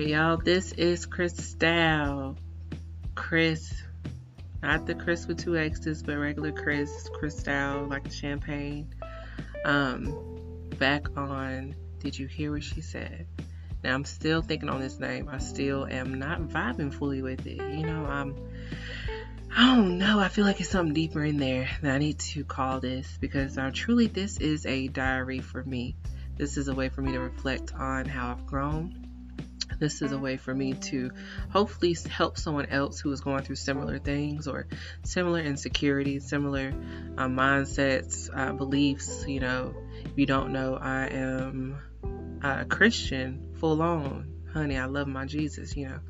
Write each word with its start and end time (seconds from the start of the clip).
right, 0.00 0.08
y'all. 0.08 0.36
This 0.38 0.72
is 0.72 1.04
Crystal. 1.04 2.36
Chris. 3.14 3.82
Not 4.62 4.86
the 4.86 4.94
Chris 4.94 5.26
with 5.26 5.38
two 5.38 5.58
X's, 5.58 6.02
but 6.02 6.16
regular 6.16 6.52
Chris. 6.52 7.10
Crystal, 7.18 7.86
like 7.86 8.04
the 8.04 8.10
champagne. 8.10 8.94
Um, 9.66 10.70
back 10.78 11.18
on 11.18 11.74
Did 11.98 12.18
You 12.18 12.26
Hear 12.28 12.52
What 12.52 12.62
She 12.62 12.80
Said? 12.80 13.26
Now, 13.84 13.94
I'm 13.94 14.06
still 14.06 14.40
thinking 14.40 14.70
on 14.70 14.80
this 14.80 14.98
name. 14.98 15.28
I 15.28 15.36
still 15.36 15.86
am 15.86 16.14
not 16.14 16.40
vibing 16.40 16.94
fully 16.94 17.20
with 17.20 17.46
it. 17.46 17.56
You 17.56 17.84
know, 17.84 18.06
I'm. 18.06 18.36
I 19.54 19.76
don't 19.76 19.98
know. 19.98 20.18
I 20.18 20.28
feel 20.28 20.46
like 20.46 20.60
it's 20.60 20.70
something 20.70 20.94
deeper 20.94 21.22
in 21.22 21.36
there 21.36 21.68
that 21.82 21.94
I 21.94 21.98
need 21.98 22.20
to 22.20 22.44
call 22.44 22.80
this 22.80 23.18
because 23.20 23.58
uh, 23.58 23.70
truly, 23.74 24.06
this 24.06 24.38
is 24.38 24.64
a 24.64 24.88
diary 24.88 25.40
for 25.40 25.62
me. 25.62 25.96
This 26.38 26.56
is 26.56 26.68
a 26.68 26.74
way 26.74 26.88
for 26.88 27.02
me 27.02 27.12
to 27.12 27.20
reflect 27.20 27.74
on 27.74 28.06
how 28.06 28.30
I've 28.30 28.46
grown. 28.46 28.99
This 29.78 30.02
is 30.02 30.12
a 30.12 30.18
way 30.18 30.36
for 30.36 30.54
me 30.54 30.74
to 30.74 31.10
hopefully 31.50 31.96
help 32.08 32.38
someone 32.38 32.66
else 32.66 33.00
who 33.00 33.10
is 33.12 33.20
going 33.20 33.42
through 33.42 33.56
similar 33.56 33.98
things 33.98 34.46
or 34.46 34.66
similar 35.04 35.40
insecurities, 35.40 36.28
similar 36.28 36.72
uh, 37.16 37.26
mindsets, 37.26 38.28
uh, 38.32 38.52
beliefs. 38.52 39.24
You 39.26 39.40
know, 39.40 39.74
if 40.04 40.16
you 40.16 40.26
don't 40.26 40.52
know, 40.52 40.76
I 40.76 41.06
am 41.06 41.78
a 42.42 42.64
Christian 42.64 43.54
full 43.58 43.82
on. 43.82 44.34
Honey, 44.52 44.76
I 44.76 44.86
love 44.86 45.06
my 45.06 45.26
Jesus, 45.26 45.76
you 45.76 45.88
know. 45.88 46.00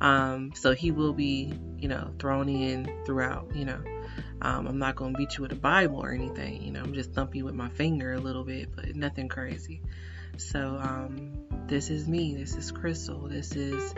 Um, 0.00 0.52
so 0.54 0.74
he 0.74 0.90
will 0.90 1.14
be, 1.14 1.54
you 1.78 1.88
know, 1.88 2.12
thrown 2.18 2.48
in 2.48 2.86
throughout, 3.06 3.54
you 3.54 3.64
know. 3.64 3.80
Um, 4.42 4.66
I'm 4.66 4.78
not 4.78 4.96
going 4.96 5.14
to 5.14 5.18
beat 5.18 5.38
you 5.38 5.42
with 5.42 5.52
a 5.52 5.56
Bible 5.56 6.00
or 6.00 6.12
anything, 6.12 6.62
you 6.62 6.70
know. 6.70 6.82
I'm 6.82 6.92
just 6.92 7.12
thumping 7.12 7.44
with 7.44 7.54
my 7.54 7.70
finger 7.70 8.12
a 8.12 8.18
little 8.18 8.44
bit, 8.44 8.68
but 8.76 8.94
nothing 8.94 9.28
crazy. 9.28 9.80
So, 10.36 10.78
um, 10.82 11.32
this 11.68 11.90
is 11.90 12.06
me. 12.06 12.34
This 12.34 12.54
is 12.54 12.70
Crystal. 12.70 13.28
This 13.28 13.52
is 13.52 13.94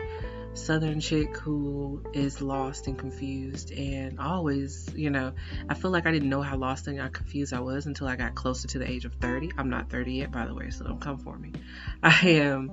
Southern 0.53 0.99
chick 0.99 1.37
who 1.37 2.03
is 2.13 2.41
lost 2.41 2.87
and 2.87 2.97
confused 2.97 3.71
and 3.71 4.19
always, 4.19 4.89
you 4.95 5.09
know, 5.09 5.33
I 5.69 5.75
feel 5.75 5.91
like 5.91 6.07
I 6.07 6.11
didn't 6.11 6.29
know 6.29 6.41
how 6.41 6.57
lost 6.57 6.87
and 6.87 6.99
how 6.99 7.07
confused 7.09 7.53
I 7.53 7.59
was 7.59 7.85
until 7.85 8.07
I 8.07 8.15
got 8.15 8.33
closer 8.33 8.67
to 8.69 8.79
the 8.79 8.89
age 8.89 9.05
of 9.05 9.13
30. 9.15 9.51
I'm 9.57 9.69
not 9.69 9.89
30 9.89 10.13
yet, 10.13 10.31
by 10.31 10.47
the 10.47 10.55
way, 10.55 10.71
so 10.71 10.85
don't 10.85 10.99
come 10.99 11.19
for 11.19 11.37
me. 11.37 11.53
I 12.03 12.29
am 12.29 12.71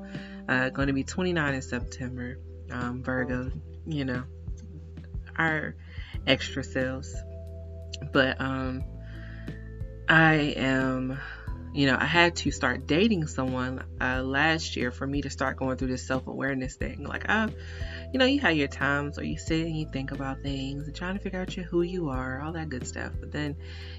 uh, 0.48 0.70
going 0.70 0.88
to 0.88 0.94
be 0.94 1.04
29 1.04 1.54
in 1.54 1.62
September. 1.62 2.38
Um, 2.70 3.02
Virgo, 3.02 3.52
you 3.86 4.04
know, 4.04 4.24
our 5.36 5.76
extra 6.26 6.64
selves. 6.64 7.14
But 8.12 8.40
um, 8.40 8.84
I 10.08 10.54
am 10.56 11.18
you 11.76 11.86
know, 11.86 11.98
I 12.00 12.06
had 12.06 12.36
to 12.36 12.50
start 12.50 12.86
dating 12.86 13.26
someone 13.26 13.84
uh, 14.00 14.22
last 14.22 14.76
year 14.76 14.90
for 14.90 15.06
me 15.06 15.20
to 15.20 15.28
start 15.28 15.58
going 15.58 15.76
through 15.76 15.88
this 15.88 16.06
self 16.06 16.26
awareness 16.26 16.74
thing. 16.74 17.04
Like, 17.04 17.28
I, 17.28 17.50
you 18.12 18.18
know, 18.18 18.24
you 18.24 18.40
have 18.40 18.56
your 18.56 18.66
times 18.66 19.18
where 19.18 19.26
you 19.26 19.36
sit 19.36 19.66
and 19.66 19.76
you 19.76 19.86
think 19.92 20.10
about 20.10 20.40
things 20.42 20.86
and 20.86 20.96
trying 20.96 21.18
to 21.18 21.20
figure 21.22 21.38
out 21.42 21.52
who 21.52 21.82
you 21.82 22.08
are, 22.08 22.40
all 22.40 22.52
that 22.52 22.70
good 22.70 22.86
stuff. 22.86 23.12
But 23.20 23.30
then 23.30 23.56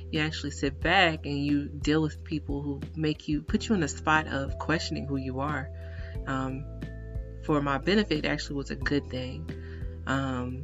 you 0.10 0.22
actually 0.22 0.52
sit 0.52 0.82
back 0.82 1.28
and 1.28 1.38
you 1.38 1.66
deal 1.66 2.02
with 2.02 2.24
people 2.24 2.64
who 2.64 2.82
make 2.96 3.28
you 3.28 3.44
put 3.44 3.70
you 3.70 3.76
in 3.76 3.82
the 3.82 3.88
spot 3.88 4.26
of 4.28 4.58
questioning 4.58 5.06
who 5.06 5.18
you 5.18 5.40
are. 5.40 5.70
Um, 6.26 6.66
for 7.44 7.62
my 7.62 7.78
benefit, 7.78 8.26
actually 8.26 8.56
was 8.56 8.72
a 8.72 8.76
good 8.76 9.08
thing. 9.08 9.52
Um, 10.08 10.64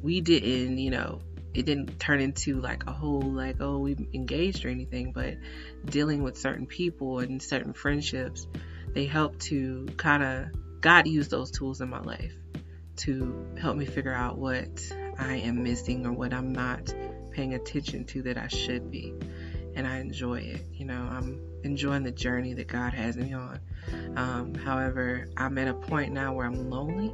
we 0.00 0.22
didn't, 0.22 0.78
you 0.78 0.90
know, 0.90 1.20
it 1.56 1.64
didn't 1.64 1.98
turn 1.98 2.20
into 2.20 2.60
like 2.60 2.86
a 2.86 2.92
whole 2.92 3.22
like 3.22 3.56
oh 3.60 3.78
we 3.78 3.96
engaged 4.12 4.64
or 4.66 4.68
anything 4.68 5.10
but 5.10 5.34
dealing 5.86 6.22
with 6.22 6.36
certain 6.36 6.66
people 6.66 7.20
and 7.20 7.42
certain 7.42 7.72
friendships 7.72 8.46
they 8.92 9.06
help 9.06 9.38
to 9.38 9.86
kind 9.96 10.22
of 10.22 10.80
god 10.82 11.06
used 11.06 11.30
those 11.30 11.50
tools 11.50 11.80
in 11.80 11.88
my 11.88 12.00
life 12.00 12.34
to 12.96 13.46
help 13.58 13.74
me 13.74 13.86
figure 13.86 14.12
out 14.12 14.36
what 14.36 14.92
i 15.18 15.36
am 15.36 15.62
missing 15.62 16.04
or 16.04 16.12
what 16.12 16.34
i'm 16.34 16.52
not 16.52 16.94
paying 17.30 17.54
attention 17.54 18.04
to 18.04 18.22
that 18.22 18.36
i 18.38 18.48
should 18.48 18.90
be. 18.90 19.14
And 19.74 19.86
i 19.86 19.98
enjoy 19.98 20.40
it 20.40 20.62
you 20.74 20.84
know 20.84 21.08
i'm 21.10 21.40
enjoying 21.64 22.02
the 22.02 22.10
journey 22.10 22.52
that 22.54 22.66
god 22.66 22.92
has 22.92 23.16
me 23.16 23.32
on. 23.32 23.60
Um, 24.16 24.54
however 24.54 25.26
i'm 25.36 25.56
at 25.56 25.68
a 25.68 25.74
point 25.74 26.12
now 26.12 26.34
where 26.34 26.46
i'm 26.46 26.70
lonely. 26.70 27.12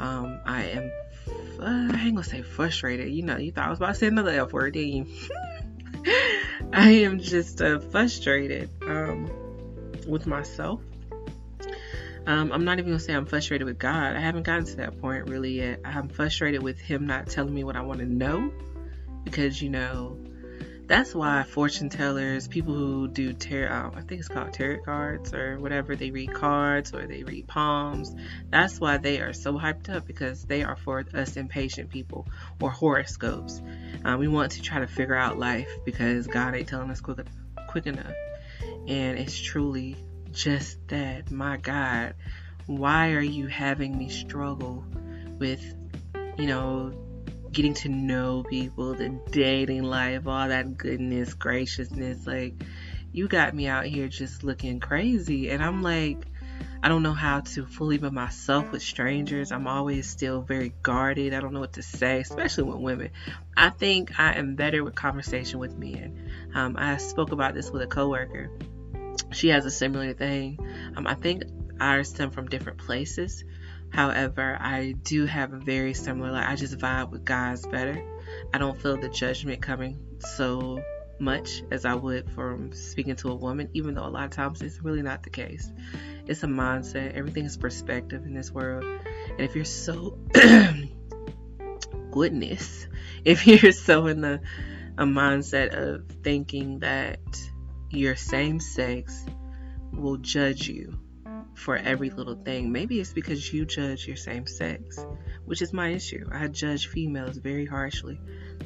Um, 0.00 0.40
i 0.46 0.64
am 0.64 0.90
uh, 1.62 1.92
I 1.92 2.04
ain't 2.06 2.14
gonna 2.14 2.24
say 2.24 2.42
frustrated. 2.42 3.10
You 3.10 3.22
know, 3.22 3.36
you 3.36 3.52
thought 3.52 3.66
I 3.66 3.70
was 3.70 3.78
about 3.78 3.88
to 3.88 3.94
say 3.94 4.06
another 4.08 4.30
F 4.30 4.52
word, 4.52 4.74
didn't 4.74 5.06
you? 5.06 5.06
I 6.72 6.90
am 6.90 7.18
just 7.20 7.60
uh, 7.60 7.78
frustrated 7.78 8.70
um, 8.82 9.30
with 10.06 10.26
myself. 10.26 10.80
Um, 12.26 12.52
I'm 12.52 12.64
not 12.64 12.78
even 12.78 12.90
gonna 12.90 13.00
say 13.00 13.14
I'm 13.14 13.26
frustrated 13.26 13.66
with 13.66 13.78
God. 13.78 14.16
I 14.16 14.20
haven't 14.20 14.44
gotten 14.44 14.64
to 14.66 14.76
that 14.76 15.00
point 15.00 15.28
really 15.28 15.52
yet. 15.52 15.80
I'm 15.84 16.08
frustrated 16.08 16.62
with 16.62 16.78
Him 16.78 17.06
not 17.06 17.28
telling 17.28 17.54
me 17.54 17.64
what 17.64 17.76
I 17.76 17.82
want 17.82 18.00
to 18.00 18.06
know 18.06 18.52
because 19.24 19.60
you 19.60 19.70
know 19.70 20.18
that's 20.92 21.14
why 21.14 21.42
fortune 21.42 21.88
tellers, 21.88 22.46
people 22.46 22.74
who 22.74 23.08
do 23.08 23.32
tarot, 23.32 23.72
um, 23.72 23.92
I 23.96 24.02
think 24.02 24.18
it's 24.20 24.28
called 24.28 24.52
tarot 24.52 24.80
cards 24.80 25.32
or 25.32 25.58
whatever, 25.58 25.96
they 25.96 26.10
read 26.10 26.34
cards 26.34 26.92
or 26.92 27.06
they 27.06 27.22
read 27.22 27.48
palms. 27.48 28.14
That's 28.50 28.78
why 28.78 28.98
they 28.98 29.18
are 29.20 29.32
so 29.32 29.54
hyped 29.54 29.88
up 29.88 30.06
because 30.06 30.44
they 30.44 30.62
are 30.64 30.76
for 30.76 31.02
us 31.14 31.38
impatient 31.38 31.88
people 31.88 32.26
or 32.60 32.70
horoscopes. 32.70 33.62
Um, 34.04 34.20
we 34.20 34.28
want 34.28 34.52
to 34.52 34.60
try 34.60 34.80
to 34.80 34.86
figure 34.86 35.14
out 35.14 35.38
life 35.38 35.70
because 35.86 36.26
God 36.26 36.54
ain't 36.54 36.68
telling 36.68 36.90
us 36.90 37.00
quick, 37.00 37.20
quick 37.68 37.86
enough. 37.86 38.12
And 38.86 39.18
it's 39.18 39.40
truly 39.40 39.96
just 40.30 40.76
that. 40.88 41.30
My 41.30 41.56
God, 41.56 42.16
why 42.66 43.12
are 43.12 43.22
you 43.22 43.46
having 43.46 43.96
me 43.96 44.10
struggle 44.10 44.84
with, 45.38 45.74
you 46.36 46.48
know, 46.48 46.92
getting 47.52 47.74
to 47.74 47.88
know 47.88 48.44
people, 48.48 48.94
the 48.94 49.10
dating 49.30 49.82
life, 49.84 50.26
all 50.26 50.48
that 50.48 50.76
goodness, 50.76 51.34
graciousness. 51.34 52.26
Like, 52.26 52.54
you 53.12 53.28
got 53.28 53.54
me 53.54 53.66
out 53.66 53.84
here 53.84 54.08
just 54.08 54.42
looking 54.42 54.80
crazy. 54.80 55.50
And 55.50 55.62
I'm 55.62 55.82
like, 55.82 56.26
I 56.82 56.88
don't 56.88 57.02
know 57.02 57.12
how 57.12 57.40
to 57.40 57.64
fully 57.64 57.98
be 57.98 58.10
myself 58.10 58.72
with 58.72 58.82
strangers. 58.82 59.52
I'm 59.52 59.68
always 59.68 60.08
still 60.08 60.40
very 60.40 60.72
guarded. 60.82 61.32
I 61.32 61.40
don't 61.40 61.52
know 61.52 61.60
what 61.60 61.74
to 61.74 61.82
say, 61.82 62.20
especially 62.20 62.64
with 62.64 62.78
women. 62.78 63.10
I 63.56 63.70
think 63.70 64.18
I 64.18 64.32
am 64.32 64.56
better 64.56 64.82
with 64.82 64.94
conversation 64.94 65.60
with 65.60 65.76
men. 65.76 66.30
Um, 66.54 66.76
I 66.76 66.96
spoke 66.96 67.32
about 67.32 67.54
this 67.54 67.70
with 67.70 67.82
a 67.82 67.86
coworker. 67.86 68.50
She 69.30 69.48
has 69.48 69.64
a 69.64 69.70
similar 69.70 70.12
thing. 70.12 70.58
Um, 70.96 71.06
I 71.06 71.14
think 71.14 71.44
ours 71.80 72.08
stem 72.08 72.30
from 72.30 72.48
different 72.48 72.78
places. 72.78 73.44
However, 73.92 74.56
I 74.58 74.92
do 75.02 75.26
have 75.26 75.52
a 75.52 75.58
very 75.58 75.94
similar, 75.94 76.32
like, 76.32 76.48
I 76.48 76.56
just 76.56 76.78
vibe 76.78 77.10
with 77.10 77.24
guys 77.24 77.66
better. 77.66 78.02
I 78.52 78.58
don't 78.58 78.80
feel 78.80 78.96
the 78.96 79.08
judgment 79.08 79.60
coming 79.60 79.98
so 80.18 80.82
much 81.18 81.62
as 81.70 81.84
I 81.84 81.94
would 81.94 82.30
from 82.30 82.72
speaking 82.72 83.16
to 83.16 83.30
a 83.30 83.34
woman, 83.34 83.68
even 83.74 83.94
though 83.94 84.06
a 84.06 84.08
lot 84.08 84.24
of 84.24 84.30
times 84.30 84.62
it's 84.62 84.82
really 84.82 85.02
not 85.02 85.22
the 85.22 85.30
case. 85.30 85.70
It's 86.26 86.42
a 86.42 86.46
mindset, 86.46 87.14
everything 87.14 87.44
is 87.44 87.56
perspective 87.56 88.24
in 88.24 88.34
this 88.34 88.50
world. 88.50 88.84
And 88.84 89.40
if 89.40 89.54
you're 89.54 89.64
so, 89.64 90.18
goodness, 92.10 92.86
if 93.24 93.46
you're 93.62 93.72
so 93.72 94.06
in 94.06 94.22
the 94.22 94.40
a 94.98 95.04
mindset 95.04 95.74
of 95.74 96.06
thinking 96.22 96.80
that 96.80 97.18
your 97.90 98.14
same 98.14 98.60
sex 98.60 99.24
will 99.92 100.16
judge 100.18 100.68
you 100.68 100.98
for 101.62 101.76
every 101.76 102.10
little 102.10 102.34
thing. 102.34 102.72
Maybe 102.72 103.00
it's 103.00 103.12
because 103.12 103.52
you 103.52 103.64
judge 103.64 104.06
your 104.06 104.16
same 104.16 104.46
sex, 104.46 104.98
which 105.44 105.62
is 105.62 105.72
my 105.72 105.90
issue. 105.90 106.28
I 106.30 106.48
judge 106.48 106.88
females 106.88 107.36
very 107.36 107.66
harshly. 107.66 108.20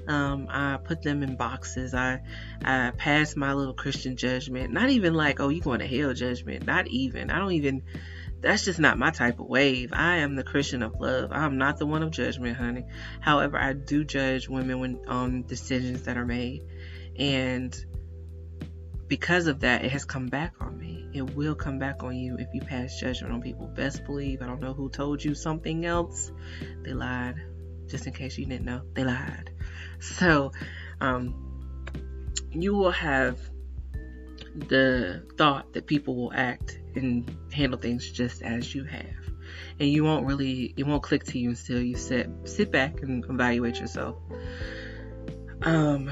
Um, 0.09 0.47
I 0.51 0.79
put 0.83 1.03
them 1.03 1.23
in 1.23 1.37
boxes. 1.37 1.95
I 1.95 2.23
I 2.65 2.93
pass 2.97 3.37
my 3.37 3.53
little 3.53 3.75
Christian 3.75 4.17
judgment. 4.17 4.73
Not 4.73 4.91
even 4.91 5.15
like, 5.15 5.41
oh, 5.41 5.49
you 5.49 5.61
going 5.61 5.81
to 5.81 5.87
hell 5.87 6.15
judgment. 6.15 6.67
Not 6.67 6.87
even. 6.89 7.31
I 7.31 7.39
don't 7.39 7.53
even. 7.53 7.83
That's 8.41 8.65
just 8.65 8.79
not 8.79 8.99
my 8.99 9.11
type 9.11 9.41
of 9.41 9.47
wave. 9.47 9.93
I 9.93 10.19
am 10.19 10.37
the 10.37 10.45
Christian 10.45 10.83
of 10.83 11.01
love. 11.01 11.31
I'm 11.33 11.59
not 11.59 11.79
the 11.79 11.87
one 11.87 12.03
of 12.03 12.11
judgment, 12.11 12.57
honey. 12.57 12.85
However, 13.21 13.59
I 13.59 13.73
do 13.73 14.05
judge 14.05 14.49
women 14.49 14.79
when 14.79 15.01
on 15.09 15.43
decisions 15.43 16.03
that 16.03 16.17
are 16.17 16.27
made, 16.27 16.63
and 17.19 17.75
because 19.09 19.47
of 19.47 19.61
that, 19.61 19.85
it 19.85 19.93
has 19.93 20.05
come 20.05 20.27
back 20.27 20.55
on 20.61 20.79
me. 20.79 21.09
It 21.13 21.35
will 21.35 21.55
come 21.55 21.79
back 21.79 22.03
on 22.03 22.17
you 22.17 22.37
if 22.39 22.49
you 22.53 22.61
pass 22.61 22.99
judgment 22.99 23.33
on 23.33 23.41
people. 23.41 23.67
Best 23.69 24.05
believe, 24.05 24.43
I 24.43 24.47
don't 24.47 24.61
know 24.61 24.75
who 24.75 24.91
told 24.91 25.23
you 25.23 25.35
something 25.35 25.87
else. 25.87 26.33
They 26.83 26.93
lied. 26.93 27.37
Just 27.87 28.07
in 28.07 28.13
case 28.13 28.37
you 28.37 28.47
didn't 28.47 28.65
know, 28.65 28.83
they 28.95 29.05
lied. 29.05 29.51
So, 30.01 30.53
um, 31.01 31.47
you 32.51 32.75
will 32.75 32.91
have 32.91 33.39
the 34.57 35.23
thought 35.37 35.73
that 35.75 35.87
people 35.87 36.17
will 36.17 36.33
act 36.35 36.79
and 36.97 37.31
handle 37.53 37.79
things 37.79 38.11
just 38.11 38.43
as 38.43 38.75
you 38.75 38.85
have. 38.85 39.05
And 39.79 39.89
you 39.89 40.03
won't 40.03 40.27
really, 40.27 40.75
it 40.77 40.85
won't 40.85 41.03
click 41.03 41.25
to 41.25 41.39
you 41.39 41.51
until 41.51 41.81
you 41.81 41.97
sit, 41.97 42.29
sit 42.45 42.73
back 42.73 43.03
and 43.03 43.25
evaluate 43.25 43.79
yourself. 43.79 44.17
Um, 45.63 46.11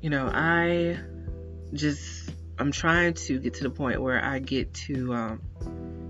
you 0.00 0.10
know, 0.10 0.30
I 0.32 0.98
just 1.72 2.30
I'm 2.58 2.72
trying 2.72 3.14
to 3.14 3.38
get 3.38 3.54
to 3.54 3.64
the 3.64 3.70
point 3.70 4.00
where 4.00 4.22
I 4.24 4.38
get 4.38 4.72
to 4.74 5.12
um, 5.12 5.40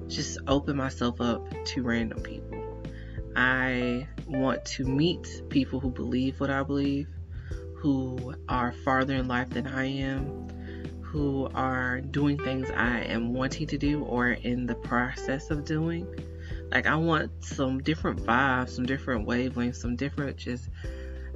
just 0.08 0.38
open 0.46 0.76
myself 0.76 1.20
up 1.20 1.44
to 1.66 1.82
random 1.82 2.20
people. 2.20 2.82
I 3.34 4.08
want 4.26 4.64
to 4.64 4.84
meet 4.84 5.42
people 5.50 5.80
who 5.80 5.90
believe 5.90 6.40
what 6.40 6.50
I 6.50 6.62
believe, 6.62 7.08
who 7.76 8.34
are 8.48 8.72
farther 8.72 9.14
in 9.14 9.28
life 9.28 9.50
than 9.50 9.66
I 9.66 9.86
am, 9.86 10.48
who 11.02 11.48
are 11.54 12.00
doing 12.00 12.38
things 12.38 12.70
I 12.70 13.00
am 13.00 13.34
wanting 13.34 13.66
to 13.68 13.78
do 13.78 14.04
or 14.04 14.30
in 14.30 14.66
the 14.66 14.74
process 14.74 15.50
of 15.50 15.64
doing. 15.64 16.06
Like, 16.70 16.86
I 16.86 16.96
want 16.96 17.44
some 17.44 17.82
different 17.82 18.20
vibes, 18.20 18.70
some 18.70 18.86
different 18.86 19.26
wavelengths, 19.26 19.76
some 19.76 19.96
different 19.96 20.36
just. 20.36 20.68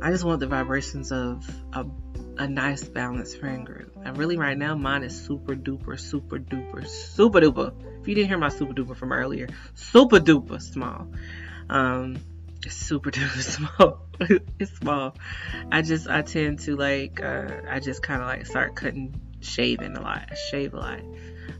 I 0.02 0.10
just 0.10 0.24
want 0.24 0.40
the 0.40 0.46
vibrations 0.46 1.12
of 1.12 1.46
a, 1.74 1.84
a 2.40 2.48
nice 2.48 2.82
balanced 2.84 3.38
friend 3.38 3.66
group. 3.66 3.94
And 4.02 4.16
really, 4.16 4.38
right 4.38 4.56
now, 4.56 4.74
mine 4.74 5.02
is 5.02 5.14
super 5.14 5.54
duper, 5.54 6.00
super 6.00 6.38
duper, 6.38 6.86
super 6.86 7.38
duper. 7.38 7.72
If 8.00 8.08
you 8.08 8.14
didn't 8.14 8.28
hear 8.28 8.38
my 8.38 8.48
super 8.48 8.72
duper 8.72 8.96
from 8.96 9.12
earlier, 9.12 9.48
super 9.74 10.18
duper 10.18 10.60
small. 10.60 11.06
Um, 11.68 12.16
super 12.66 13.10
duper 13.18 13.42
small. 13.42 14.06
it's 14.58 14.72
small. 14.78 15.16
I 15.70 15.82
just, 15.82 16.08
I 16.08 16.22
tend 16.22 16.60
to 16.60 16.76
like, 16.76 17.22
uh, 17.22 17.60
I 17.68 17.78
just 17.78 18.02
kind 18.02 18.22
of 18.22 18.28
like 18.28 18.46
start 18.46 18.74
cutting, 18.74 19.20
shaving 19.40 19.94
a 19.94 20.00
lot. 20.00 20.28
I 20.30 20.34
shave 20.34 20.72
a 20.72 20.78
lot 20.78 21.00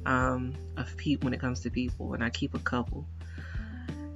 um, 0.07 0.55
of 0.79 0.97
people 0.97 1.27
when 1.27 1.35
it 1.35 1.41
comes 1.41 1.61
to 1.61 1.71
people, 1.71 2.15
and 2.15 2.25
I 2.25 2.31
keep 2.31 2.55
a 2.55 2.59
couple. 2.59 3.07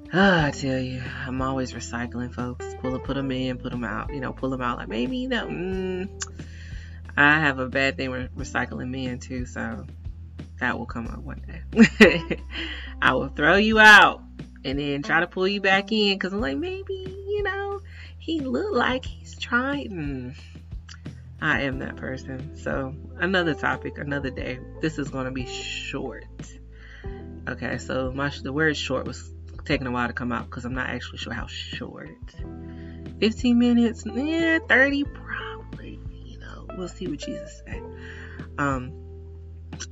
I 0.15 0.51
tell 0.53 0.79
you, 0.79 1.03
I'm 1.27 1.43
always 1.43 1.73
recycling, 1.73 2.33
folks. 2.33 2.75
Pull 2.81 2.99
put 3.01 3.17
them 3.17 3.31
in, 3.33 3.59
put 3.59 3.71
them 3.73 3.85
out. 3.85 4.15
You 4.15 4.21
know, 4.21 4.33
pull 4.33 4.49
them 4.49 4.63
out. 4.63 4.79
Like 4.79 4.89
maybe 4.89 5.17
you 5.19 5.29
know, 5.29 5.47
mm, 5.47 6.09
I 7.17 7.41
have 7.41 7.59
a 7.59 7.69
bad 7.69 7.97
thing 7.97 8.11
with 8.11 8.37
recycling 8.37 8.91
men 8.91 9.19
too, 9.19 9.47
so 9.47 9.87
that 10.61 10.79
will 10.79 10.87
come 10.87 11.07
up 11.07 11.19
one 11.19 11.43
day. 11.47 12.41
I 13.03 13.15
will 13.15 13.29
throw 13.29 13.57
you 13.57 13.79
out 13.79 14.23
and 14.65 14.79
then 14.79 15.03
try 15.03 15.21
to 15.21 15.27
pull 15.27 15.47
you 15.47 15.61
back 15.61 15.93
in 15.93 16.17
because 16.17 16.33
I'm 16.33 16.41
like 16.41 16.57
maybe 16.57 16.95
you 17.29 17.43
know 17.43 17.81
he 18.19 18.41
look 18.41 18.75
like 18.75 19.05
he's 19.05 19.39
trying. 19.39 19.91
Mm, 19.91 20.35
I 21.41 21.63
am 21.63 21.81
that 21.81 21.97
person. 21.97 22.57
So 22.57 22.95
another 23.19 23.55
topic, 23.55 23.99
another 23.99 24.31
day. 24.31 24.59
This 24.81 24.99
is 24.99 25.11
going 25.11 25.27
to 25.27 25.31
be 25.31 25.47
short. 25.47 26.25
Okay, 27.47 27.77
so 27.79 28.11
my 28.13 28.31
the 28.43 28.53
word 28.53 28.77
short 28.77 29.07
was 29.07 29.31
taking 29.65 29.87
a 29.87 29.91
while 29.91 30.09
to 30.09 30.15
come 30.15 30.33
out 30.33 30.47
because 30.47 30.65
I'm 30.65 30.75
not 30.75 30.89
actually 30.89 31.19
sure 31.19 31.33
how 31.33 31.47
short. 31.47 32.35
15 33.21 33.59
minutes, 33.59 34.05
yeah, 34.07 34.59
30 34.69 35.05
probably. 35.05 35.21
You 35.21 35.21
know, 35.21 35.24
we'll 36.77 36.89
see 36.89 37.07
what 37.07 37.19
Jesus 37.19 37.63
said. 37.67 37.83
Um, 38.59 38.93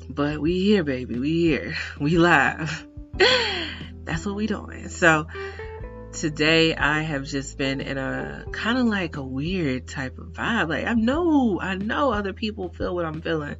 but 0.08 0.40
we 0.40 0.62
here, 0.62 0.84
baby. 0.84 1.19
We 1.19 1.40
here. 1.43 1.75
We 2.00 2.19
live. 2.19 2.87
That's 4.05 4.26
what 4.26 4.34
we 4.34 4.46
doing. 4.46 4.88
So 4.88 5.26
today 6.12 6.75
I 6.75 7.02
have 7.02 7.25
just 7.25 7.56
been 7.56 7.81
in 7.81 7.99
a 7.99 8.44
kind 8.52 8.79
of 8.79 8.87
like 8.87 9.17
a 9.17 9.23
weird 9.23 9.88
type 9.88 10.19
of 10.19 10.29
vibe. 10.29 10.69
Like 10.69 10.87
I 10.87 10.94
know, 10.94 11.61
I 11.61 11.76
know 11.76 12.12
other 12.12 12.32
people 12.32 12.69
feel 12.69 12.94
what 12.94 13.05
I'm 13.05 13.23
feeling. 13.23 13.56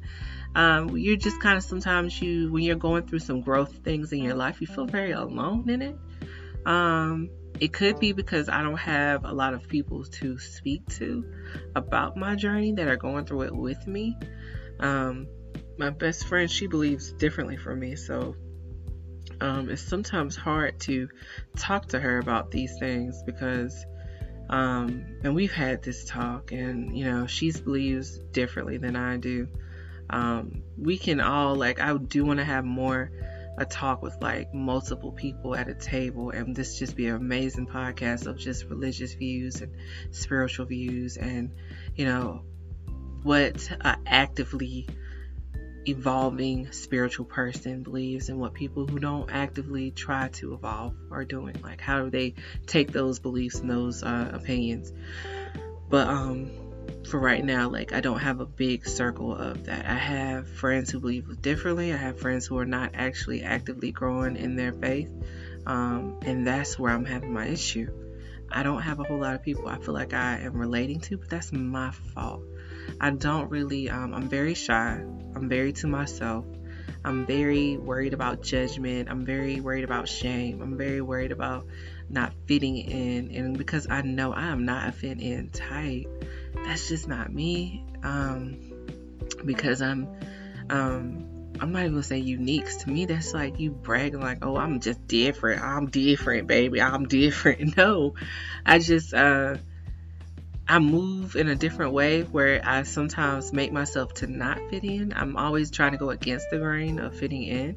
Um, 0.55 0.95
you're 0.97 1.17
just 1.17 1.41
kind 1.41 1.57
of 1.57 1.63
sometimes 1.63 2.21
you 2.21 2.51
when 2.51 2.63
you're 2.63 2.75
going 2.75 3.07
through 3.07 3.19
some 3.19 3.41
growth 3.41 3.79
things 3.83 4.13
in 4.13 4.19
your 4.19 4.35
life, 4.35 4.61
you 4.61 4.67
feel 4.67 4.85
very 4.85 5.11
alone 5.11 5.69
in 5.69 5.81
it. 5.81 5.95
Um, 6.65 7.29
it 7.59 7.73
could 7.73 7.99
be 7.99 8.11
because 8.13 8.49
I 8.49 8.61
don't 8.61 8.77
have 8.77 9.25
a 9.25 9.33
lot 9.33 9.53
of 9.53 9.67
people 9.67 10.03
to 10.03 10.37
speak 10.39 10.87
to 10.97 11.25
about 11.75 12.17
my 12.17 12.35
journey 12.35 12.73
that 12.73 12.87
are 12.87 12.97
going 12.97 13.25
through 13.25 13.43
it 13.43 13.55
with 13.55 13.85
me. 13.87 14.17
Um, 14.79 15.27
my 15.77 15.89
best 15.89 16.27
friend, 16.27 16.49
she 16.49 16.67
believes 16.67 17.11
differently 17.13 17.57
from 17.57 17.79
me, 17.79 17.95
so 17.95 18.35
um, 19.41 19.69
it's 19.69 19.81
sometimes 19.81 20.35
hard 20.35 20.79
to 20.81 21.09
talk 21.57 21.87
to 21.89 21.99
her 21.99 22.19
about 22.19 22.51
these 22.51 22.77
things 22.79 23.21
because, 23.25 23.85
um, 24.49 25.05
and 25.23 25.35
we've 25.35 25.53
had 25.53 25.83
this 25.83 26.05
talk, 26.05 26.51
and 26.51 26.97
you 26.97 27.05
know, 27.05 27.27
she 27.27 27.51
believes 27.51 28.19
differently 28.31 28.77
than 28.77 28.95
I 28.95 29.17
do 29.17 29.47
um, 30.09 30.63
we 30.77 30.97
can 30.97 31.19
all 31.19 31.55
like 31.55 31.79
I 31.79 31.97
do 31.97 32.25
want 32.25 32.39
to 32.39 32.45
have 32.45 32.65
more 32.65 33.11
a 33.57 33.65
talk 33.65 34.01
with 34.01 34.15
like 34.21 34.53
multiple 34.53 35.11
people 35.11 35.55
at 35.55 35.67
a 35.67 35.75
table 35.75 36.31
and 36.31 36.55
this 36.55 36.79
just 36.79 36.95
be 36.95 37.07
an 37.07 37.15
amazing 37.15 37.67
podcast 37.67 38.25
of 38.25 38.37
just 38.37 38.65
religious 38.65 39.13
views 39.13 39.61
and 39.61 39.71
spiritual 40.11 40.65
views 40.65 41.17
and 41.17 41.51
you 41.95 42.05
know 42.05 42.41
what 43.23 43.69
a 43.81 43.97
actively 44.05 44.87
evolving 45.87 46.71
spiritual 46.71 47.25
person 47.25 47.83
believes 47.83 48.29
and 48.29 48.39
what 48.39 48.53
people 48.53 48.87
who 48.87 48.99
don't 48.99 49.29
actively 49.29 49.91
try 49.91 50.29
to 50.29 50.53
evolve 50.53 50.95
are 51.11 51.25
doing. 51.25 51.55
Like 51.61 51.81
how 51.81 52.03
do 52.03 52.09
they 52.09 52.35
take 52.67 52.91
those 52.91 53.19
beliefs 53.19 53.59
and 53.59 53.69
those 53.69 54.03
uh, 54.03 54.29
opinions? 54.33 54.91
But 55.89 56.07
um 56.07 56.51
for 57.13 57.19
right 57.19 57.45
now, 57.45 57.69
like 57.69 57.93
I 57.93 58.01
don't 58.01 58.17
have 58.17 58.39
a 58.39 58.45
big 58.47 58.87
circle 58.87 59.35
of 59.35 59.65
that. 59.65 59.85
I 59.85 59.93
have 59.93 60.47
friends 60.47 60.89
who 60.89 60.99
believe 60.99 61.43
differently. 61.43 61.93
I 61.93 61.95
have 61.95 62.19
friends 62.19 62.47
who 62.47 62.57
are 62.57 62.65
not 62.65 62.93
actually 62.95 63.43
actively 63.43 63.91
growing 63.91 64.35
in 64.35 64.55
their 64.55 64.73
faith. 64.73 65.11
Um, 65.67 66.17
and 66.23 66.47
that's 66.47 66.79
where 66.79 66.91
I'm 66.91 67.05
having 67.05 67.31
my 67.31 67.45
issue. 67.45 67.91
I 68.51 68.63
don't 68.63 68.81
have 68.81 68.99
a 68.99 69.03
whole 69.03 69.19
lot 69.19 69.35
of 69.35 69.43
people 69.43 69.67
I 69.67 69.77
feel 69.77 69.93
like 69.93 70.15
I 70.15 70.39
am 70.39 70.57
relating 70.57 71.01
to, 71.01 71.17
but 71.17 71.29
that's 71.29 71.53
my 71.53 71.91
fault. 71.91 72.41
I 72.99 73.11
don't 73.11 73.47
really, 73.51 73.91
um, 73.91 74.15
I'm 74.15 74.27
very 74.27 74.55
shy. 74.55 74.99
I'm 75.35 75.47
very 75.47 75.71
to 75.73 75.87
myself. 75.87 76.45
I'm 77.05 77.27
very 77.27 77.77
worried 77.77 78.15
about 78.15 78.41
judgment. 78.41 79.07
I'm 79.07 79.23
very 79.23 79.59
worried 79.59 79.83
about 79.83 80.09
shame. 80.09 80.63
I'm 80.63 80.77
very 80.77 81.01
worried 81.01 81.31
about 81.31 81.67
not 82.09 82.33
fitting 82.47 82.77
in. 82.77 83.29
And 83.35 83.55
because 83.55 83.85
I 83.87 84.01
know 84.01 84.33
I 84.33 84.47
am 84.47 84.65
not 84.65 84.89
a 84.89 84.91
fit 84.91 85.19
in 85.19 85.51
type, 85.51 86.07
that's 86.65 86.87
just 86.87 87.07
not 87.07 87.33
me. 87.33 87.85
Um, 88.03 88.59
because 89.45 89.81
I'm, 89.81 90.07
um, 90.69 91.33
I'm 91.59 91.71
not 91.71 91.81
even 91.81 91.91
gonna 91.91 92.03
say 92.03 92.17
unique. 92.17 92.65
To 92.79 92.89
me, 92.89 93.05
that's 93.05 93.33
like 93.33 93.59
you 93.59 93.71
bragging 93.71 94.21
like, 94.21 94.39
oh, 94.43 94.57
I'm 94.57 94.79
just 94.79 95.07
different. 95.07 95.61
I'm 95.61 95.87
different, 95.87 96.47
baby. 96.47 96.81
I'm 96.81 97.07
different. 97.07 97.77
No, 97.77 98.15
I 98.65 98.79
just, 98.79 99.13
uh, 99.13 99.57
I 100.67 100.79
move 100.79 101.35
in 101.35 101.49
a 101.49 101.55
different 101.55 101.91
way 101.91 102.21
where 102.21 102.61
I 102.63 102.83
sometimes 102.83 103.51
make 103.51 103.71
myself 103.73 104.13
to 104.15 104.27
not 104.27 104.59
fit 104.69 104.83
in. 104.83 105.13
I'm 105.13 105.35
always 105.35 105.69
trying 105.69 105.91
to 105.91 105.97
go 105.97 106.09
against 106.09 106.49
the 106.49 106.57
grain 106.57 106.99
of 106.99 107.15
fitting 107.15 107.43
in, 107.43 107.75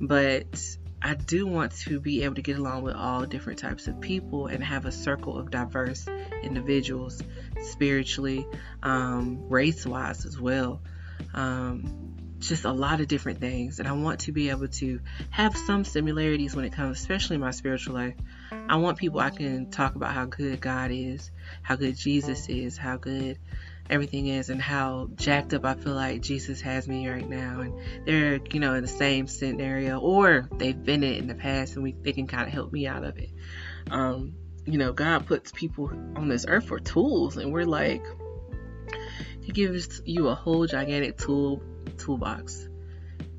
but 0.00 0.76
I 1.00 1.14
do 1.14 1.46
want 1.46 1.72
to 1.78 2.00
be 2.00 2.24
able 2.24 2.34
to 2.36 2.42
get 2.42 2.58
along 2.58 2.82
with 2.82 2.94
all 2.94 3.24
different 3.24 3.60
types 3.60 3.86
of 3.86 4.00
people 4.00 4.46
and 4.46 4.62
have 4.62 4.84
a 4.84 4.92
circle 4.92 5.38
of 5.38 5.50
diverse 5.50 6.06
individuals, 6.42 7.22
spiritually, 7.60 8.46
um, 8.82 9.48
race 9.48 9.86
wise 9.86 10.26
as 10.26 10.40
well. 10.40 10.82
Um, 11.34 12.34
just 12.38 12.64
a 12.64 12.72
lot 12.72 13.00
of 13.00 13.08
different 13.08 13.40
things. 13.40 13.78
And 13.78 13.88
I 13.88 13.92
want 13.92 14.20
to 14.20 14.32
be 14.32 14.50
able 14.50 14.68
to 14.68 15.00
have 15.30 15.56
some 15.56 15.84
similarities 15.84 16.54
when 16.54 16.64
it 16.64 16.72
comes, 16.72 17.00
especially 17.00 17.34
in 17.34 17.40
my 17.40 17.50
spiritual 17.50 17.94
life. 17.94 18.14
I 18.50 18.76
want 18.76 18.98
people 18.98 19.20
I 19.20 19.30
can 19.30 19.70
talk 19.70 19.94
about 19.94 20.12
how 20.12 20.24
good 20.26 20.60
God 20.60 20.90
is, 20.92 21.30
how 21.62 21.76
good 21.76 21.96
Jesus 21.96 22.48
is, 22.48 22.76
how 22.76 22.96
good 22.96 23.38
everything 23.90 24.26
is 24.26 24.50
and 24.50 24.60
how 24.60 25.08
jacked 25.14 25.54
up 25.54 25.64
I 25.64 25.74
feel 25.74 25.94
like 25.94 26.20
Jesus 26.20 26.60
has 26.60 26.86
me 26.86 27.08
right 27.08 27.28
now. 27.28 27.60
And 27.60 28.06
they're, 28.06 28.40
you 28.50 28.60
know, 28.60 28.74
in 28.74 28.82
the 28.82 28.88
same 28.88 29.26
scenario 29.26 29.98
or 29.98 30.48
they've 30.56 30.80
been 30.80 31.02
it 31.02 31.18
in 31.18 31.26
the 31.26 31.34
past 31.34 31.74
and 31.74 31.82
we 31.82 31.92
they 31.92 32.12
can 32.12 32.26
kind 32.26 32.46
of 32.46 32.52
help 32.52 32.72
me 32.72 32.86
out 32.86 33.04
of 33.04 33.18
it. 33.18 33.30
Um, 33.90 34.34
you 34.64 34.78
know, 34.78 34.92
God 34.92 35.26
puts 35.26 35.50
people 35.52 35.90
on 36.16 36.28
this 36.28 36.44
earth 36.46 36.66
for 36.66 36.78
tools 36.78 37.36
and 37.36 37.52
we're 37.52 37.64
like 37.64 38.04
he 39.42 39.52
gives 39.52 40.02
you 40.04 40.28
a 40.28 40.34
whole 40.34 40.66
gigantic 40.66 41.16
tool 41.16 41.62
toolbox 41.96 42.68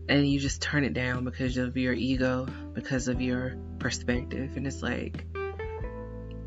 and 0.07 0.27
you 0.27 0.39
just 0.39 0.59
turn 0.59 0.83
it 0.83 0.93
down 0.93 1.23
because 1.23 1.57
of 1.57 1.77
your 1.77 1.93
ego, 1.93 2.47
because 2.73 3.07
of 3.07 3.21
your 3.21 3.55
perspective 3.77 4.57
and 4.57 4.65
it's 4.65 4.81
like 4.81 5.25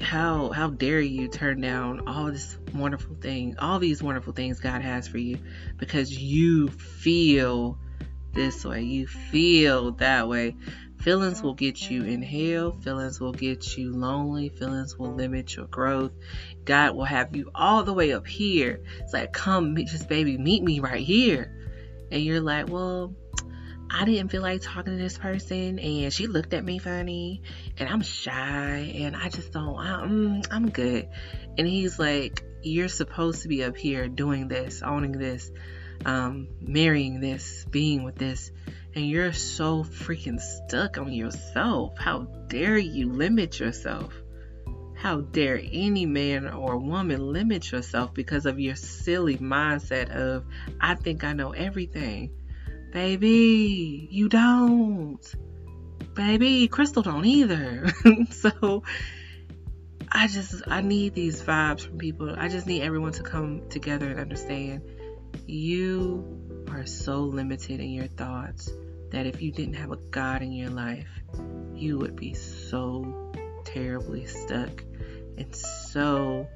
how 0.02 0.50
how 0.50 0.68
dare 0.68 1.00
you 1.00 1.28
turn 1.28 1.60
down 1.60 2.08
all 2.08 2.26
this 2.26 2.58
wonderful 2.74 3.16
thing, 3.16 3.56
all 3.58 3.78
these 3.78 4.02
wonderful 4.02 4.32
things 4.32 4.60
God 4.60 4.82
has 4.82 5.08
for 5.08 5.18
you 5.18 5.38
because 5.78 6.10
you 6.10 6.68
feel 6.68 7.78
this 8.34 8.64
way, 8.64 8.82
you 8.82 9.06
feel 9.06 9.92
that 9.92 10.28
way. 10.28 10.56
Feelings 11.00 11.42
will 11.42 11.54
get 11.54 11.90
you 11.90 12.04
in 12.04 12.22
hell. 12.22 12.72
Feelings 12.72 13.20
will 13.20 13.32
get 13.32 13.76
you 13.76 13.92
lonely. 13.92 14.50
Feelings 14.50 14.96
will 14.96 15.12
limit 15.12 15.56
your 15.56 15.66
growth. 15.66 16.12
God 16.64 16.94
will 16.94 17.04
have 17.04 17.34
you 17.34 17.50
all 17.54 17.82
the 17.82 17.92
way 17.92 18.12
up 18.12 18.26
here. 18.26 18.80
It's 19.00 19.12
like, 19.12 19.32
come, 19.32 19.76
just 19.76 20.08
baby, 20.08 20.38
meet 20.38 20.62
me 20.62 20.78
right 20.78 21.04
here. 21.04 21.52
And 22.12 22.22
you're 22.22 22.40
like, 22.40 22.68
well, 22.68 23.14
I 23.94 24.06
didn't 24.06 24.30
feel 24.30 24.40
like 24.40 24.62
talking 24.62 24.96
to 24.96 25.02
this 25.02 25.18
person 25.18 25.78
and 25.78 26.12
she 26.12 26.26
looked 26.26 26.54
at 26.54 26.64
me 26.64 26.78
funny 26.78 27.42
and 27.76 27.88
I'm 27.88 28.00
shy 28.00 28.94
and 28.96 29.14
I 29.14 29.28
just 29.28 29.52
don't, 29.52 29.76
I'm, 29.78 30.42
I'm 30.50 30.70
good. 30.70 31.08
And 31.58 31.66
he's 31.66 31.98
like, 31.98 32.42
you're 32.62 32.88
supposed 32.88 33.42
to 33.42 33.48
be 33.48 33.62
up 33.64 33.76
here 33.76 34.08
doing 34.08 34.48
this, 34.48 34.82
owning 34.82 35.12
this, 35.12 35.50
um, 36.06 36.48
marrying 36.60 37.20
this, 37.20 37.66
being 37.70 38.02
with 38.02 38.16
this, 38.16 38.50
and 38.94 39.08
you're 39.08 39.32
so 39.32 39.84
freaking 39.84 40.40
stuck 40.40 40.96
on 40.96 41.12
yourself. 41.12 41.98
How 41.98 42.20
dare 42.48 42.78
you 42.78 43.12
limit 43.12 43.60
yourself? 43.60 44.14
How 44.94 45.20
dare 45.20 45.60
any 45.60 46.06
man 46.06 46.48
or 46.48 46.78
woman 46.78 47.32
limit 47.32 47.70
yourself 47.70 48.14
because 48.14 48.46
of 48.46 48.58
your 48.58 48.76
silly 48.76 49.36
mindset 49.36 50.10
of, 50.10 50.44
I 50.80 50.94
think 50.94 51.24
I 51.24 51.32
know 51.34 51.50
everything. 51.50 52.30
Baby, 52.92 54.06
you 54.10 54.28
don't. 54.28 55.34
Baby, 56.14 56.68
Crystal 56.68 57.02
don't 57.02 57.24
either. 57.24 57.88
so, 58.30 58.82
I 60.10 60.26
just 60.26 60.62
I 60.66 60.82
need 60.82 61.14
these 61.14 61.42
vibes 61.42 61.80
from 61.80 61.96
people. 61.96 62.34
I 62.36 62.48
just 62.48 62.66
need 62.66 62.82
everyone 62.82 63.12
to 63.12 63.22
come 63.22 63.66
together 63.70 64.10
and 64.10 64.20
understand 64.20 64.82
you 65.46 66.64
are 66.70 66.84
so 66.84 67.22
limited 67.22 67.80
in 67.80 67.90
your 67.90 68.08
thoughts 68.08 68.70
that 69.10 69.26
if 69.26 69.40
you 69.40 69.52
didn't 69.52 69.74
have 69.74 69.90
a 69.90 69.96
God 69.96 70.42
in 70.42 70.52
your 70.52 70.70
life, 70.70 71.08
you 71.74 71.98
would 71.98 72.14
be 72.14 72.34
so 72.34 73.32
terribly 73.64 74.26
stuck 74.26 74.84
and 75.38 75.54
so 75.56 76.46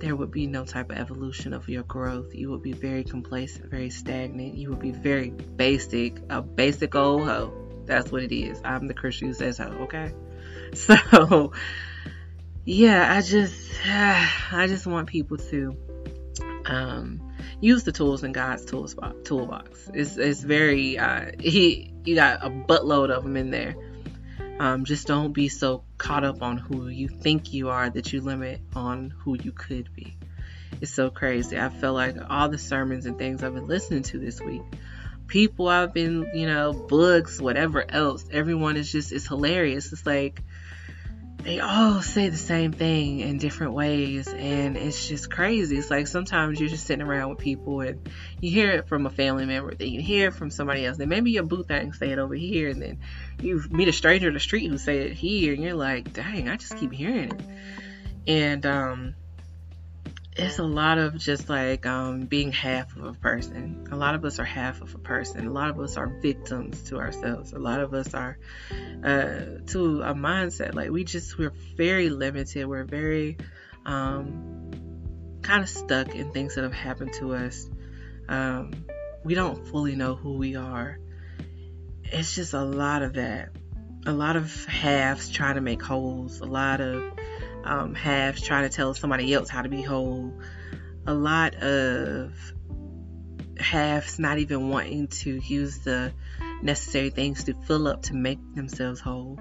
there 0.00 0.16
would 0.16 0.30
be 0.30 0.46
no 0.46 0.64
type 0.64 0.90
of 0.90 0.98
evolution 0.98 1.52
of 1.52 1.68
your 1.68 1.82
growth. 1.84 2.34
You 2.34 2.50
would 2.50 2.62
be 2.62 2.72
very 2.72 3.04
complacent, 3.04 3.70
very 3.70 3.90
stagnant. 3.90 4.54
You 4.54 4.70
would 4.70 4.80
be 4.80 4.90
very 4.90 5.30
basic, 5.30 6.18
a 6.30 6.42
basic 6.42 6.94
old 6.94 7.22
hoe. 7.22 7.52
That's 7.86 8.10
what 8.10 8.22
it 8.22 8.34
is. 8.34 8.60
I'm 8.64 8.86
the 8.86 8.94
Christian 8.94 9.28
who 9.28 9.34
says 9.34 9.58
hoe, 9.58 9.86
okay? 9.88 10.12
So 10.74 11.52
yeah, 12.64 13.14
I 13.14 13.20
just 13.20 13.70
I 13.86 14.66
just 14.66 14.86
want 14.86 15.08
people 15.08 15.36
to 15.36 15.76
um, 16.66 17.20
use 17.60 17.84
the 17.84 17.92
tools 17.92 18.24
in 18.24 18.32
God's 18.32 18.64
toolbox. 18.64 19.90
It's 19.92 20.16
it's 20.16 20.42
very 20.42 20.98
uh, 20.98 21.32
he 21.38 21.92
you 22.04 22.14
got 22.14 22.44
a 22.44 22.50
buttload 22.50 23.10
of 23.10 23.22
them 23.22 23.36
in 23.36 23.50
there. 23.50 23.74
Um, 24.58 24.84
just 24.84 25.06
don't 25.06 25.32
be 25.32 25.48
so 25.48 25.82
caught 25.98 26.24
up 26.24 26.42
on 26.42 26.58
who 26.58 26.88
you 26.88 27.08
think 27.08 27.52
you 27.52 27.70
are 27.70 27.90
that 27.90 28.12
you 28.12 28.20
limit 28.20 28.60
on 28.74 29.12
who 29.18 29.36
you 29.36 29.52
could 29.52 29.92
be. 29.94 30.16
It's 30.80 30.92
so 30.92 31.10
crazy. 31.10 31.58
I 31.58 31.68
feel 31.68 31.92
like 31.92 32.16
all 32.30 32.48
the 32.48 32.58
sermons 32.58 33.06
and 33.06 33.18
things 33.18 33.42
I've 33.42 33.54
been 33.54 33.66
listening 33.66 34.02
to 34.04 34.18
this 34.18 34.40
week, 34.40 34.62
people 35.26 35.68
I've 35.68 35.92
been, 35.92 36.30
you 36.34 36.46
know, 36.46 36.72
books, 36.72 37.40
whatever 37.40 37.84
else, 37.88 38.24
everyone 38.30 38.76
is 38.76 38.90
just, 38.90 39.12
it's 39.12 39.26
hilarious. 39.26 39.92
It's 39.92 40.06
like, 40.06 40.40
they 41.44 41.60
all 41.60 42.00
say 42.00 42.30
the 42.30 42.38
same 42.38 42.72
thing 42.72 43.20
in 43.20 43.36
different 43.36 43.74
ways 43.74 44.26
and 44.28 44.78
it's 44.78 45.06
just 45.06 45.30
crazy. 45.30 45.76
It's 45.76 45.90
like 45.90 46.06
sometimes 46.06 46.58
you're 46.58 46.70
just 46.70 46.86
sitting 46.86 47.06
around 47.06 47.28
with 47.30 47.38
people 47.38 47.82
and 47.82 48.08
you 48.40 48.50
hear 48.50 48.70
it 48.70 48.88
from 48.88 49.04
a 49.04 49.10
family 49.10 49.44
member 49.44 49.74
then 49.74 49.88
you 49.88 50.00
hear 50.00 50.28
it 50.28 50.34
from 50.34 50.50
somebody 50.50 50.86
else. 50.86 50.96
Then 50.96 51.10
maybe 51.10 51.32
your 51.32 51.42
boo 51.42 51.62
thing 51.62 51.92
say 51.92 52.10
it 52.10 52.18
over 52.18 52.34
here 52.34 52.70
and 52.70 52.80
then 52.80 52.98
you 53.40 53.62
meet 53.70 53.88
a 53.88 53.92
stranger 53.92 54.28
in 54.28 54.34
the 54.34 54.40
street 54.40 54.70
who 54.70 54.78
say 54.78 54.98
it 54.98 55.12
here 55.12 55.52
and 55.52 55.62
you're 55.62 55.74
like 55.74 56.14
dang 56.14 56.48
i 56.48 56.56
just 56.56 56.78
keep 56.78 56.92
hearing 56.92 57.30
it. 57.30 57.42
And 58.26 58.64
um 58.64 59.14
it's 60.36 60.58
a 60.58 60.64
lot 60.64 60.98
of 60.98 61.16
just 61.16 61.48
like 61.48 61.86
um, 61.86 62.22
being 62.22 62.50
half 62.50 62.96
of 62.96 63.04
a 63.04 63.12
person. 63.12 63.86
A 63.92 63.96
lot 63.96 64.16
of 64.16 64.24
us 64.24 64.40
are 64.40 64.44
half 64.44 64.80
of 64.80 64.94
a 64.94 64.98
person. 64.98 65.46
A 65.46 65.50
lot 65.50 65.70
of 65.70 65.78
us 65.78 65.96
are 65.96 66.08
victims 66.08 66.82
to 66.88 66.98
ourselves. 66.98 67.52
A 67.52 67.58
lot 67.58 67.80
of 67.80 67.94
us 67.94 68.14
are 68.14 68.36
uh, 69.04 69.60
to 69.68 70.02
a 70.02 70.14
mindset. 70.14 70.74
Like 70.74 70.90
we 70.90 71.04
just, 71.04 71.38
we're 71.38 71.52
very 71.76 72.08
limited. 72.10 72.66
We're 72.66 72.84
very 72.84 73.36
um, 73.86 74.70
kind 75.42 75.62
of 75.62 75.68
stuck 75.68 76.14
in 76.14 76.32
things 76.32 76.56
that 76.56 76.64
have 76.64 76.74
happened 76.74 77.12
to 77.20 77.34
us. 77.34 77.68
Um, 78.28 78.72
we 79.22 79.34
don't 79.34 79.64
fully 79.68 79.94
know 79.94 80.16
who 80.16 80.36
we 80.36 80.56
are. 80.56 80.98
It's 82.02 82.34
just 82.34 82.54
a 82.54 82.64
lot 82.64 83.02
of 83.02 83.14
that. 83.14 83.50
A 84.04 84.12
lot 84.12 84.34
of 84.34 84.64
halves 84.66 85.30
trying 85.30 85.54
to 85.54 85.60
make 85.60 85.80
holes. 85.80 86.40
A 86.40 86.44
lot 86.44 86.80
of 86.80 87.13
um, 87.64 87.94
halves 87.94 88.42
trying 88.42 88.68
to 88.68 88.74
tell 88.74 88.94
somebody 88.94 89.32
else 89.32 89.48
how 89.48 89.62
to 89.62 89.68
be 89.68 89.82
whole. 89.82 90.32
A 91.06 91.14
lot 91.14 91.54
of 91.56 92.32
halves 93.58 94.18
not 94.18 94.38
even 94.38 94.68
wanting 94.68 95.08
to 95.08 95.36
use 95.36 95.78
the 95.78 96.12
necessary 96.62 97.10
things 97.10 97.44
to 97.44 97.54
fill 97.66 97.88
up 97.88 98.02
to 98.02 98.14
make 98.14 98.38
themselves 98.54 99.00
whole. 99.00 99.38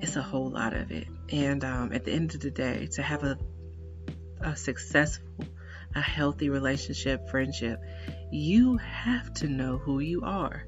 It's 0.00 0.16
a 0.16 0.22
whole 0.22 0.50
lot 0.50 0.74
of 0.74 0.90
it. 0.90 1.06
And 1.30 1.64
um, 1.64 1.92
at 1.92 2.04
the 2.04 2.12
end 2.12 2.34
of 2.34 2.40
the 2.40 2.50
day, 2.50 2.88
to 2.92 3.02
have 3.02 3.22
a, 3.24 3.38
a 4.40 4.56
successful, 4.56 5.26
a 5.94 6.00
healthy 6.00 6.50
relationship, 6.50 7.28
friendship, 7.30 7.80
you 8.30 8.76
have 8.78 9.32
to 9.34 9.48
know 9.48 9.78
who 9.78 10.00
you 10.00 10.22
are. 10.22 10.66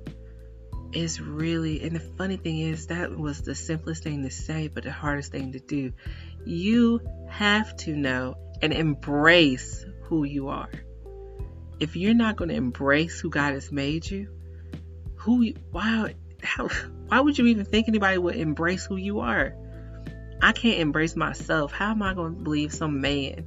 It's 0.93 1.21
really, 1.21 1.83
and 1.83 1.95
the 1.95 2.01
funny 2.01 2.39
thing 2.39 2.61
is, 2.61 2.87
that 2.87 3.15
was 3.17 3.43
the 3.43 3.55
simplest 3.55 4.05
thing 4.05 4.23
to 4.23 4.31
say, 4.31 4.69
but 4.69 4.85
the 4.85 4.93
hardest 4.93 5.33
thing 5.33 5.53
to 5.53 5.61
do 5.61 5.93
you 6.49 7.01
have 7.29 7.77
to 7.77 7.95
know 7.95 8.37
and 8.63 8.73
embrace 8.73 9.85
who 10.03 10.25
you 10.25 10.49
are. 10.49 10.71
If 11.79 11.95
you're 11.95 12.15
not 12.15 12.37
going 12.37 12.49
to 12.49 12.57
embrace 12.57 13.21
who 13.21 13.31
God 13.31 13.53
has 13.53 13.71
made 13.71 14.11
you, 14.11 14.29
who 15.17 15.53
why 15.71 16.15
how 16.43 16.69
why 17.09 17.21
would 17.21 17.39
you 17.39 17.47
even 17.47 17.65
think 17.65 17.89
anybody 17.89 18.19
would 18.19 18.37
embrace 18.37 18.87
who 18.87 18.97
you 18.97 19.21
are? 19.21 19.55
I 20.41 20.53
can't 20.53 20.81
embrace 20.81 21.17
myself. 21.17 21.73
How 21.73 21.91
am 21.91 22.03
I 22.03 22.15
going 22.15 22.37
to 22.37 22.43
believe 22.43 22.73
some 22.73 23.01
man 23.01 23.47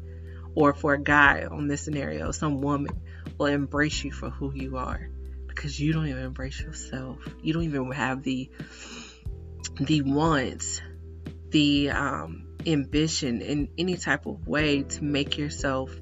or 0.56 0.74
for 0.74 0.94
a 0.94 1.02
guy 1.02 1.46
on 1.50 1.68
this 1.68 1.82
scenario, 1.82 2.32
some 2.32 2.62
woman 2.62 3.02
will 3.38 3.48
embrace 3.48 4.04
you 4.04 4.12
for 4.12 4.30
who 4.30 4.54
you 4.54 4.78
are? 4.78 5.10
Because 5.48 5.80
you 5.80 5.94
don't 5.94 6.08
even 6.08 6.24
embrace 6.24 6.60
yourself. 6.62 7.18
You 7.42 7.54
don't 7.54 7.64
even 7.64 7.92
have 7.92 8.24
the 8.24 8.50
the 9.80 10.02
wants, 10.02 10.82
the 11.50 11.90
um 11.90 12.51
ambition 12.68 13.42
in 13.42 13.70
any 13.78 13.98
type 13.98 14.26
of 14.26 14.48
way 14.48 14.84
to 14.84 15.04
make 15.04 15.38
yourself 15.38 15.96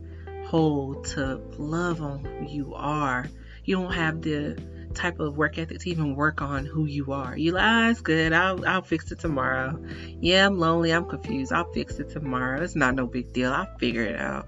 whole, 0.46 0.96
to 0.96 1.36
love 1.58 2.02
on 2.02 2.26
who 2.26 2.48
you 2.48 2.74
are. 2.76 3.28
You 3.64 3.76
don't 3.76 3.94
have 3.94 4.22
the 4.22 4.60
type 4.96 5.20
of 5.20 5.38
work 5.38 5.58
ethic 5.60 5.80
to 5.80 5.90
even 5.90 6.16
work 6.16 6.42
on 6.42 6.66
who 6.66 6.86
you 6.86 7.12
are. 7.12 7.38
You 7.38 7.52
like, 7.52 7.64
ah, 7.64 7.90
it's 7.90 8.02
good. 8.02 8.34
I'll 8.34 8.66
I'll 8.66 8.82
fix 8.82 9.12
it 9.12 9.20
tomorrow. 9.20 9.80
Yeah, 10.20 10.48
I'm 10.48 10.58
lonely. 10.58 10.92
I'm 10.92 11.06
confused. 11.06 11.54
I'll 11.54 11.72
fix 11.72 12.00
it 12.00 12.10
tomorrow. 12.10 12.62
It's 12.62 12.76
not 12.76 12.96
no 12.96 13.06
big 13.06 13.32
deal. 13.32 13.52
I'll 13.52 13.78
figure 13.78 14.04
it 14.04 14.20
out. 14.20 14.48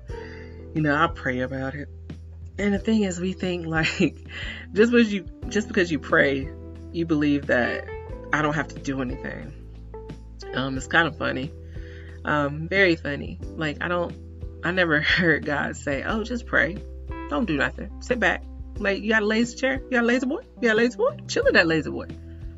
You 0.74 0.82
know, 0.82 0.96
I'll 0.96 1.10
pray 1.10 1.42
about 1.42 1.76
it. 1.76 1.88
And 2.58 2.74
the 2.74 2.80
thing 2.80 3.04
is, 3.04 3.20
we 3.20 3.34
think 3.34 3.66
like 3.68 4.26
just 4.74 4.92
because 4.92 5.14
you 5.14 5.26
just 5.50 5.68
because 5.68 5.92
you 5.92 6.00
pray, 6.00 6.50
you 6.92 7.06
believe 7.06 7.48
that 7.48 7.86
I 8.34 8.42
don't 8.42 8.56
have 8.56 8.70
to 8.70 8.80
do 8.80 9.02
anything. 9.02 9.54
Um, 10.56 10.76
it's 10.78 10.88
kind 10.88 11.08
of 11.08 11.16
funny 11.18 11.52
um, 12.26 12.68
very 12.68 12.96
funny. 12.96 13.40
Like 13.42 13.78
I 13.82 13.88
don't, 13.88 14.14
I 14.64 14.72
never 14.72 15.02
heard 15.02 15.46
God 15.46 15.76
say, 15.76 16.04
"Oh, 16.04 16.24
just 16.24 16.46
pray, 16.46 16.78
don't 17.30 17.46
do 17.46 17.58
nothing, 17.58 18.02
sit 18.02 18.20
back." 18.20 18.44
Like 18.78 19.02
you 19.02 19.10
got 19.10 19.24
a 19.24 19.26
lazy 19.26 19.58
chair, 19.58 19.82
you 19.84 19.92
got 19.92 20.04
a 20.04 20.08
lazy 20.08 20.26
boy, 20.26 20.42
you 20.62 20.70
got 20.70 20.74
a 20.74 20.78
lazy 20.78 20.98
boy, 20.98 21.18
chill 21.28 21.46
in 21.46 21.54
that 21.54 21.68
lazy 21.68 21.90
boy, 21.90 22.08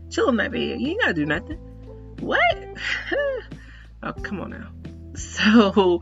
chill 0.09 0.29
in 0.29 0.37
that 0.37 0.51
bed. 0.51 0.79
You 0.79 0.89
ain't 0.89 1.01
gotta 1.01 1.13
do 1.13 1.25
nothing. 1.25 1.57
What? 2.19 2.41
oh, 4.03 4.13
come 4.21 4.39
on 4.41 4.51
now. 4.51 4.69
So, 5.15 6.01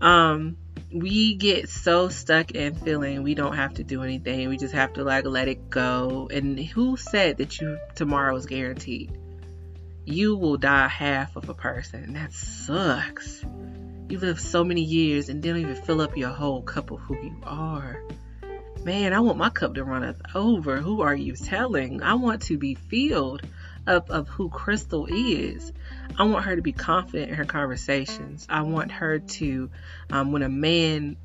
um, 0.00 0.56
we 0.92 1.34
get 1.34 1.68
so 1.68 2.08
stuck 2.08 2.52
in 2.52 2.74
feeling 2.74 3.22
we 3.22 3.34
don't 3.34 3.56
have 3.56 3.74
to 3.74 3.84
do 3.84 4.02
anything. 4.02 4.48
We 4.48 4.56
just 4.56 4.74
have 4.74 4.92
to 4.94 5.04
like 5.04 5.26
let 5.26 5.48
it 5.48 5.70
go. 5.70 6.28
And 6.32 6.58
who 6.58 6.96
said 6.96 7.38
that 7.38 7.60
you 7.60 7.78
tomorrow 7.94 8.36
is 8.36 8.46
guaranteed? 8.46 9.16
You 10.08 10.36
will 10.36 10.56
die 10.56 10.88
half 10.88 11.36
of 11.36 11.48
a 11.48 11.54
person. 11.54 12.14
That 12.14 12.32
sucks. 12.32 13.44
You 14.08 14.18
live 14.18 14.40
so 14.40 14.64
many 14.64 14.80
years 14.80 15.28
and 15.28 15.42
don't 15.42 15.58
even 15.58 15.76
fill 15.76 16.00
up 16.00 16.16
your 16.16 16.30
whole 16.30 16.62
cup 16.62 16.90
of 16.90 17.00
who 17.00 17.14
you 17.16 17.36
are. 17.44 18.02
Man, 18.84 19.12
I 19.12 19.20
want 19.20 19.36
my 19.36 19.50
cup 19.50 19.74
to 19.74 19.84
run 19.84 20.14
over. 20.34 20.78
Who 20.78 21.02
are 21.02 21.14
you 21.14 21.34
telling? 21.34 22.02
I 22.02 22.14
want 22.14 22.42
to 22.42 22.56
be 22.56 22.74
filled 22.74 23.42
up 23.86 24.08
of 24.08 24.28
who 24.28 24.48
Crystal 24.48 25.06
is. 25.10 25.72
I 26.18 26.24
want 26.24 26.46
her 26.46 26.56
to 26.56 26.62
be 26.62 26.72
confident 26.72 27.30
in 27.30 27.36
her 27.36 27.44
conversations. 27.44 28.46
I 28.48 28.62
want 28.62 28.90
her 28.92 29.18
to, 29.18 29.70
um, 30.10 30.32
when 30.32 30.42
a 30.42 30.48
man 30.48 31.16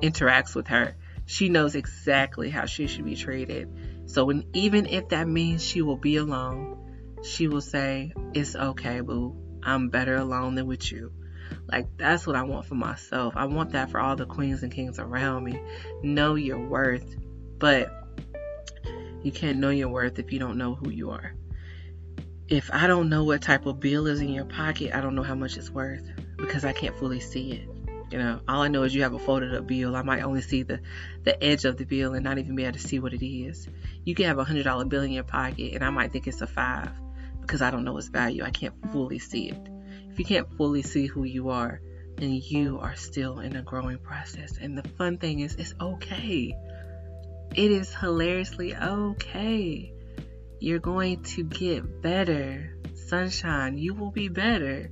interacts 0.00 0.54
with 0.54 0.68
her, 0.68 0.94
she 1.26 1.50
knows 1.50 1.74
exactly 1.74 2.48
how 2.48 2.64
she 2.64 2.86
should 2.86 3.04
be 3.04 3.16
treated. 3.16 3.68
So 4.06 4.24
when, 4.24 4.44
even 4.54 4.86
if 4.86 5.10
that 5.10 5.28
means 5.28 5.62
she 5.62 5.82
will 5.82 5.96
be 5.96 6.16
alone, 6.16 6.85
she 7.26 7.48
will 7.48 7.60
say, 7.60 8.12
It's 8.34 8.54
okay, 8.54 9.00
boo. 9.00 9.36
I'm 9.62 9.88
better 9.88 10.16
alone 10.16 10.54
than 10.54 10.66
with 10.66 10.90
you. 10.92 11.12
Like, 11.66 11.88
that's 11.96 12.26
what 12.26 12.36
I 12.36 12.42
want 12.42 12.66
for 12.66 12.76
myself. 12.76 13.34
I 13.36 13.46
want 13.46 13.72
that 13.72 13.90
for 13.90 14.00
all 14.00 14.16
the 14.16 14.26
queens 14.26 14.62
and 14.62 14.72
kings 14.72 14.98
around 14.98 15.44
me. 15.44 15.60
Know 16.02 16.36
your 16.36 16.58
worth, 16.58 17.16
but 17.58 17.90
you 19.22 19.32
can't 19.32 19.58
know 19.58 19.70
your 19.70 19.88
worth 19.88 20.18
if 20.18 20.32
you 20.32 20.38
don't 20.38 20.56
know 20.56 20.74
who 20.74 20.90
you 20.90 21.10
are. 21.10 21.34
If 22.48 22.70
I 22.72 22.86
don't 22.86 23.08
know 23.08 23.24
what 23.24 23.42
type 23.42 23.66
of 23.66 23.80
bill 23.80 24.06
is 24.06 24.20
in 24.20 24.28
your 24.28 24.44
pocket, 24.44 24.94
I 24.94 25.00
don't 25.00 25.16
know 25.16 25.24
how 25.24 25.34
much 25.34 25.56
it's 25.56 25.70
worth 25.70 26.08
because 26.36 26.64
I 26.64 26.72
can't 26.72 26.96
fully 26.96 27.18
see 27.18 27.52
it. 27.52 27.68
You 28.12 28.18
know, 28.18 28.40
all 28.46 28.62
I 28.62 28.68
know 28.68 28.84
is 28.84 28.94
you 28.94 29.02
have 29.02 29.14
a 29.14 29.18
folded 29.18 29.52
up 29.52 29.66
bill. 29.66 29.96
I 29.96 30.02
might 30.02 30.22
only 30.22 30.42
see 30.42 30.62
the, 30.62 30.78
the 31.24 31.42
edge 31.42 31.64
of 31.64 31.76
the 31.76 31.84
bill 31.84 32.14
and 32.14 32.22
not 32.22 32.38
even 32.38 32.54
be 32.54 32.62
able 32.62 32.74
to 32.74 32.78
see 32.78 33.00
what 33.00 33.12
it 33.12 33.26
is. 33.26 33.68
You 34.04 34.14
can 34.14 34.26
have 34.26 34.38
a 34.38 34.44
hundred 34.44 34.62
dollar 34.62 34.84
bill 34.84 35.02
in 35.02 35.10
your 35.10 35.24
pocket 35.24 35.74
and 35.74 35.84
I 35.84 35.90
might 35.90 36.12
think 36.12 36.28
it's 36.28 36.40
a 36.40 36.46
five 36.46 36.90
because 37.46 37.62
I 37.62 37.70
don't 37.70 37.84
know 37.84 37.96
its 37.96 38.08
value. 38.08 38.42
I 38.42 38.50
can't 38.50 38.74
fully 38.92 39.18
see 39.18 39.48
it. 39.48 39.68
If 40.10 40.18
you 40.18 40.24
can't 40.24 40.56
fully 40.56 40.82
see 40.82 41.06
who 41.06 41.24
you 41.24 41.50
are, 41.50 41.80
then 42.16 42.40
you 42.42 42.78
are 42.80 42.96
still 42.96 43.40
in 43.40 43.54
a 43.56 43.62
growing 43.62 43.98
process. 43.98 44.58
And 44.58 44.76
the 44.76 44.88
fun 44.88 45.18
thing 45.18 45.40
is, 45.40 45.54
it's 45.54 45.74
okay. 45.80 46.56
It 47.54 47.70
is 47.70 47.94
hilariously 47.94 48.74
okay. 48.74 49.92
You're 50.58 50.78
going 50.78 51.22
to 51.24 51.44
get 51.44 52.02
better. 52.02 52.76
Sunshine, 52.94 53.78
you 53.78 53.94
will 53.94 54.10
be 54.10 54.28
better. 54.28 54.90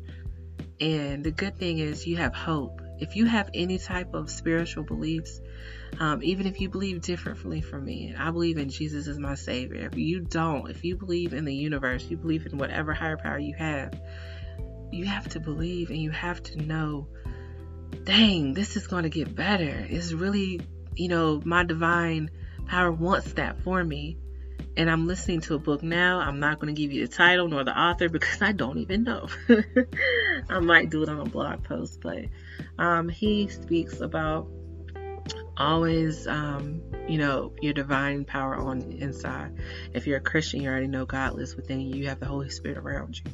And 0.80 1.24
the 1.24 1.30
good 1.30 1.58
thing 1.58 1.78
is, 1.78 2.06
you 2.06 2.18
have 2.18 2.34
hope. 2.34 2.80
If 3.04 3.16
you 3.16 3.26
have 3.26 3.50
any 3.52 3.76
type 3.76 4.14
of 4.14 4.30
spiritual 4.30 4.82
beliefs, 4.82 5.38
um, 6.00 6.22
even 6.22 6.46
if 6.46 6.58
you 6.58 6.70
believe 6.70 7.02
differently 7.02 7.60
from 7.60 7.84
me, 7.84 8.14
I 8.18 8.30
believe 8.30 8.56
in 8.56 8.70
Jesus 8.70 9.06
as 9.08 9.18
my 9.18 9.34
Savior. 9.34 9.90
If 9.92 9.98
you 9.98 10.20
don't, 10.20 10.70
if 10.70 10.82
you 10.84 10.96
believe 10.96 11.34
in 11.34 11.44
the 11.44 11.54
universe, 11.54 12.06
you 12.08 12.16
believe 12.16 12.46
in 12.46 12.56
whatever 12.56 12.94
higher 12.94 13.18
power 13.18 13.38
you 13.38 13.54
have, 13.58 14.00
you 14.90 15.04
have 15.04 15.28
to 15.28 15.40
believe 15.40 15.90
and 15.90 15.98
you 15.98 16.12
have 16.12 16.42
to 16.44 16.62
know, 16.62 17.08
dang, 18.04 18.54
this 18.54 18.74
is 18.74 18.86
going 18.86 19.02
to 19.02 19.10
get 19.10 19.36
better. 19.36 19.86
It's 19.90 20.14
really, 20.14 20.62
you 20.96 21.08
know, 21.08 21.42
my 21.44 21.62
divine 21.62 22.30
power 22.66 22.90
wants 22.90 23.34
that 23.34 23.60
for 23.64 23.84
me. 23.84 24.16
And 24.76 24.90
I'm 24.90 25.06
listening 25.06 25.40
to 25.42 25.54
a 25.54 25.58
book 25.58 25.82
now. 25.82 26.18
I'm 26.18 26.40
not 26.40 26.58
going 26.58 26.74
to 26.74 26.80
give 26.80 26.92
you 26.92 27.06
the 27.06 27.12
title 27.12 27.48
nor 27.48 27.64
the 27.64 27.78
author 27.78 28.08
because 28.08 28.42
I 28.42 28.52
don't 28.52 28.78
even 28.78 29.04
know. 29.04 29.28
I 30.48 30.58
might 30.58 30.90
do 30.90 31.02
it 31.02 31.08
on 31.08 31.20
a 31.20 31.24
blog 31.24 31.62
post, 31.62 32.00
but 32.00 32.24
um, 32.78 33.08
he 33.08 33.48
speaks 33.48 34.00
about 34.00 34.48
always 35.56 36.26
um, 36.26 36.82
you 37.08 37.16
know 37.18 37.52
your 37.62 37.72
divine 37.72 38.24
power 38.24 38.56
on 38.56 38.80
the 38.80 39.00
inside. 39.00 39.52
If 39.92 40.06
you're 40.06 40.18
a 40.18 40.20
christian 40.20 40.60
you 40.60 40.68
already 40.68 40.88
know 40.88 41.06
god 41.06 41.34
lives 41.34 41.54
within 41.54 41.80
you. 41.80 41.96
You 41.96 42.08
have 42.08 42.20
the 42.20 42.26
holy 42.26 42.50
spirit 42.50 42.78
around 42.78 43.18
you. 43.18 43.30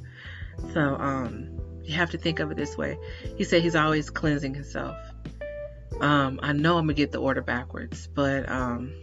So 0.74 0.80
um, 0.80 1.58
you 1.82 1.94
have 1.94 2.10
to 2.10 2.18
think 2.18 2.40
of 2.40 2.50
it 2.50 2.56
this 2.56 2.76
way. 2.76 2.98
He 3.36 3.44
said 3.44 3.62
he's 3.62 3.74
always 3.74 4.10
cleansing 4.10 4.54
himself. 4.54 4.96
Um, 6.00 6.40
i 6.42 6.52
know 6.52 6.78
i'm 6.78 6.84
gonna 6.84 6.94
get 6.94 7.12
the 7.12 7.20
order 7.20 7.42
backwards 7.42 8.06
but 8.06 8.48
um, 8.48 8.94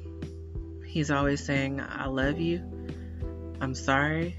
he's 0.98 1.12
always 1.12 1.46
saying 1.46 1.80
i 1.80 2.08
love 2.08 2.40
you. 2.40 2.60
I'm 3.62 3.76
sorry. 3.76 4.36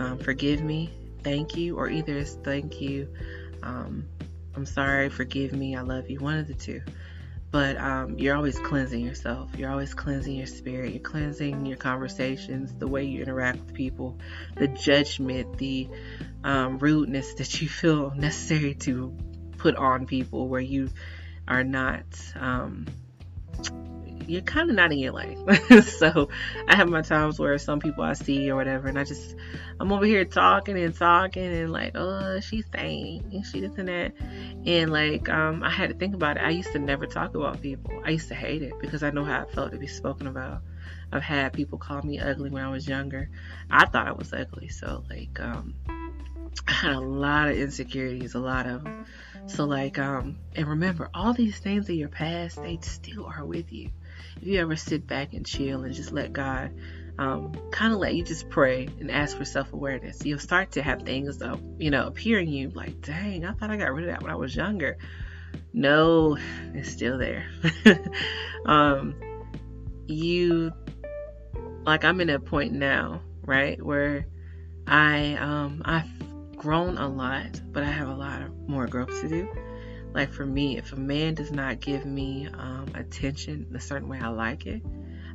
Um, 0.00 0.18
forgive 0.18 0.60
me. 0.60 0.92
Thank 1.22 1.56
you. 1.56 1.76
Or 1.76 1.88
either 1.88 2.18
it's 2.18 2.32
thank 2.32 2.80
you. 2.80 3.14
Um, 3.62 4.08
i'm 4.56 4.66
sorry. 4.66 5.08
Forgive 5.08 5.52
me. 5.52 5.76
I 5.76 5.82
love 5.82 6.10
you. 6.10 6.18
One 6.18 6.36
of 6.38 6.48
the 6.48 6.54
two. 6.54 6.82
But 7.52 7.76
um, 7.76 8.18
you're 8.18 8.34
always 8.34 8.58
cleansing 8.58 9.04
yourself. 9.04 9.50
You're 9.56 9.70
always 9.70 9.94
cleansing 9.94 10.34
your 10.34 10.48
spirit. 10.48 10.94
You're 10.94 11.00
cleansing 11.00 11.64
your 11.64 11.76
conversations, 11.76 12.74
the 12.74 12.88
way 12.88 13.04
you 13.04 13.22
interact 13.22 13.60
with 13.60 13.72
people, 13.72 14.18
the 14.56 14.66
judgment, 14.66 15.58
the 15.58 15.88
um, 16.42 16.80
rudeness 16.80 17.34
that 17.38 17.62
you 17.62 17.68
feel 17.68 18.10
necessary 18.16 18.74
to 18.86 19.16
put 19.58 19.76
on 19.76 20.06
people 20.06 20.48
where 20.48 20.60
you 20.60 20.90
are 21.46 21.62
not 21.62 22.02
um, 22.34 22.86
you're 24.28 24.42
kind 24.42 24.70
of 24.70 24.76
not 24.76 24.92
in 24.92 24.98
your 24.98 25.12
life. 25.12 25.38
so 25.98 26.28
I 26.68 26.76
have 26.76 26.88
my 26.88 27.02
times 27.02 27.38
where 27.38 27.56
some 27.58 27.80
people 27.80 28.04
I 28.04 28.14
see 28.14 28.50
or 28.50 28.56
whatever, 28.56 28.88
and 28.88 28.98
I 28.98 29.04
just 29.04 29.36
I'm 29.80 29.92
over 29.92 30.04
here 30.04 30.24
talking 30.24 30.78
and 30.78 30.94
talking 30.94 31.44
and 31.44 31.72
like, 31.72 31.92
oh, 31.94 32.40
she's 32.40 32.64
saying 32.72 33.30
and 33.32 33.44
she 33.44 33.60
this 33.60 33.76
and 33.78 33.88
that, 33.88 34.12
and 34.66 34.92
like 34.92 35.28
um, 35.28 35.62
I 35.62 35.70
had 35.70 35.90
to 35.90 35.96
think 35.96 36.14
about 36.14 36.36
it. 36.36 36.42
I 36.44 36.50
used 36.50 36.72
to 36.72 36.78
never 36.78 37.06
talk 37.06 37.34
about 37.34 37.60
people. 37.60 37.92
I 38.04 38.10
used 38.10 38.28
to 38.28 38.34
hate 38.34 38.62
it 38.62 38.74
because 38.80 39.02
I 39.02 39.10
know 39.10 39.24
how 39.24 39.42
it 39.42 39.52
felt 39.52 39.72
to 39.72 39.78
be 39.78 39.86
spoken 39.86 40.26
about. 40.26 40.62
I've 41.12 41.22
had 41.22 41.52
people 41.52 41.78
call 41.78 42.02
me 42.02 42.18
ugly 42.18 42.50
when 42.50 42.64
I 42.64 42.70
was 42.70 42.88
younger. 42.88 43.28
I 43.70 43.84
thought 43.86 44.08
I 44.08 44.12
was 44.12 44.32
ugly, 44.32 44.68
so 44.68 45.04
like 45.10 45.38
um, 45.40 45.74
I 46.66 46.72
had 46.72 46.94
a 46.94 47.00
lot 47.00 47.48
of 47.48 47.56
insecurities, 47.56 48.34
a 48.34 48.40
lot 48.40 48.66
of. 48.66 48.86
So 49.46 49.64
like 49.64 49.98
um, 49.98 50.38
and 50.54 50.68
remember 50.68 51.10
all 51.12 51.34
these 51.34 51.58
things 51.58 51.88
in 51.88 51.96
your 51.96 52.08
past, 52.08 52.62
they 52.62 52.78
still 52.80 53.26
are 53.26 53.44
with 53.44 53.72
you 53.72 53.90
if 54.36 54.46
you 54.46 54.60
ever 54.60 54.76
sit 54.76 55.06
back 55.06 55.32
and 55.32 55.46
chill 55.46 55.84
and 55.84 55.94
just 55.94 56.12
let 56.12 56.32
God 56.32 56.72
um, 57.18 57.52
kind 57.70 57.92
of 57.92 57.98
let 57.98 58.14
you 58.14 58.24
just 58.24 58.48
pray 58.48 58.88
and 59.00 59.10
ask 59.10 59.36
for 59.36 59.44
self 59.44 59.72
awareness, 59.72 60.24
you'll 60.24 60.38
start 60.38 60.72
to 60.72 60.82
have 60.82 61.02
things, 61.02 61.40
uh, 61.42 61.56
you 61.78 61.90
know, 61.90 62.06
appearing 62.06 62.48
you 62.48 62.70
like, 62.70 63.00
dang, 63.02 63.44
I 63.44 63.52
thought 63.52 63.70
I 63.70 63.76
got 63.76 63.92
rid 63.92 64.08
of 64.08 64.10
that 64.10 64.22
when 64.22 64.30
I 64.30 64.36
was 64.36 64.54
younger. 64.56 64.96
No, 65.72 66.38
it's 66.74 66.90
still 66.90 67.18
there. 67.18 67.46
um, 68.66 69.14
you, 70.06 70.72
like, 71.84 72.04
I'm 72.04 72.20
in 72.20 72.30
a 72.30 72.40
point 72.40 72.72
now, 72.72 73.20
right, 73.44 73.82
where 73.82 74.26
I, 74.86 75.34
um, 75.34 75.82
I've 75.84 76.56
grown 76.56 76.98
a 76.98 77.08
lot, 77.08 77.60
but 77.72 77.82
I 77.82 77.90
have 77.90 78.08
a 78.08 78.14
lot 78.14 78.42
more 78.66 78.86
growth 78.86 79.20
to 79.20 79.28
do. 79.28 79.48
Like 80.12 80.32
for 80.32 80.44
me, 80.44 80.76
if 80.76 80.92
a 80.92 80.96
man 80.96 81.34
does 81.34 81.50
not 81.50 81.80
give 81.80 82.04
me 82.04 82.48
um, 82.52 82.88
attention 82.94 83.66
in 83.70 83.76
a 83.76 83.80
certain 83.80 84.08
way 84.08 84.18
I 84.20 84.28
like 84.28 84.66
it, 84.66 84.82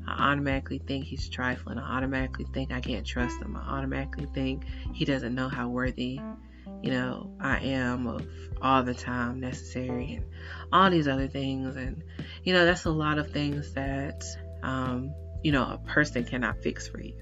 I 0.08 0.32
automatically 0.32 0.80
think 0.80 1.06
he's 1.06 1.28
trifling. 1.30 1.80
I 1.80 1.98
automatically 1.98 2.46
think 2.54 2.72
I 2.72 2.80
can't 2.80 3.06
trust 3.06 3.42
him. 3.42 3.58
I 3.58 3.78
automatically 3.78 4.28
think 4.34 4.64
he 4.94 5.04
doesn't 5.04 5.36
know 5.36 5.50
how 5.50 5.70
worthy, 5.70 6.20
you 6.82 6.92
know, 6.92 7.36
I 7.40 7.58
am 7.60 8.08
of 8.08 8.28
all 8.62 8.84
the 8.84 8.94
time 8.94 9.40
necessary 9.40 10.14
and 10.14 10.26
all 10.72 10.90
these 10.90 11.08
other 11.08 11.28
things. 11.28 11.76
And, 11.76 12.04
you 12.44 12.54
know, 12.54 12.66
that's 12.66 12.86
a 12.86 12.92
lot 12.92 13.18
of 13.18 13.32
things 13.32 13.74
that, 13.74 14.24
um, 14.64 15.14
you 15.44 15.52
know, 15.52 15.64
a 15.64 15.78
person 15.90 16.24
cannot 16.24 16.62
fix 16.62 16.88
for 16.88 17.02
you. 17.02 17.16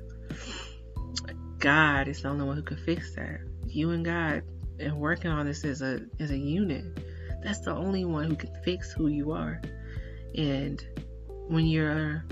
God 1.57 2.07
is 2.07 2.21
the 2.21 2.27
only 2.29 2.45
one 2.45 2.57
who 2.57 2.61
can 2.61 2.77
fix 2.77 3.15
that. 3.15 3.39
You 3.65 3.91
and 3.91 4.05
God 4.05 4.43
and 4.79 4.97
working 4.97 5.31
on 5.31 5.45
this 5.45 5.63
as 5.63 5.81
a 5.81 6.01
as 6.19 6.31
a 6.31 6.37
unit 6.37 6.85
that's 7.45 7.60
the 7.60 7.75
only 7.75 8.05
one 8.05 8.25
who 8.25 8.36
can 8.36 8.53
fix 8.63 8.91
who 8.91 9.08
you 9.08 9.31
are. 9.31 9.62
And 10.36 10.84
when 11.47 11.67
you're 11.67 12.25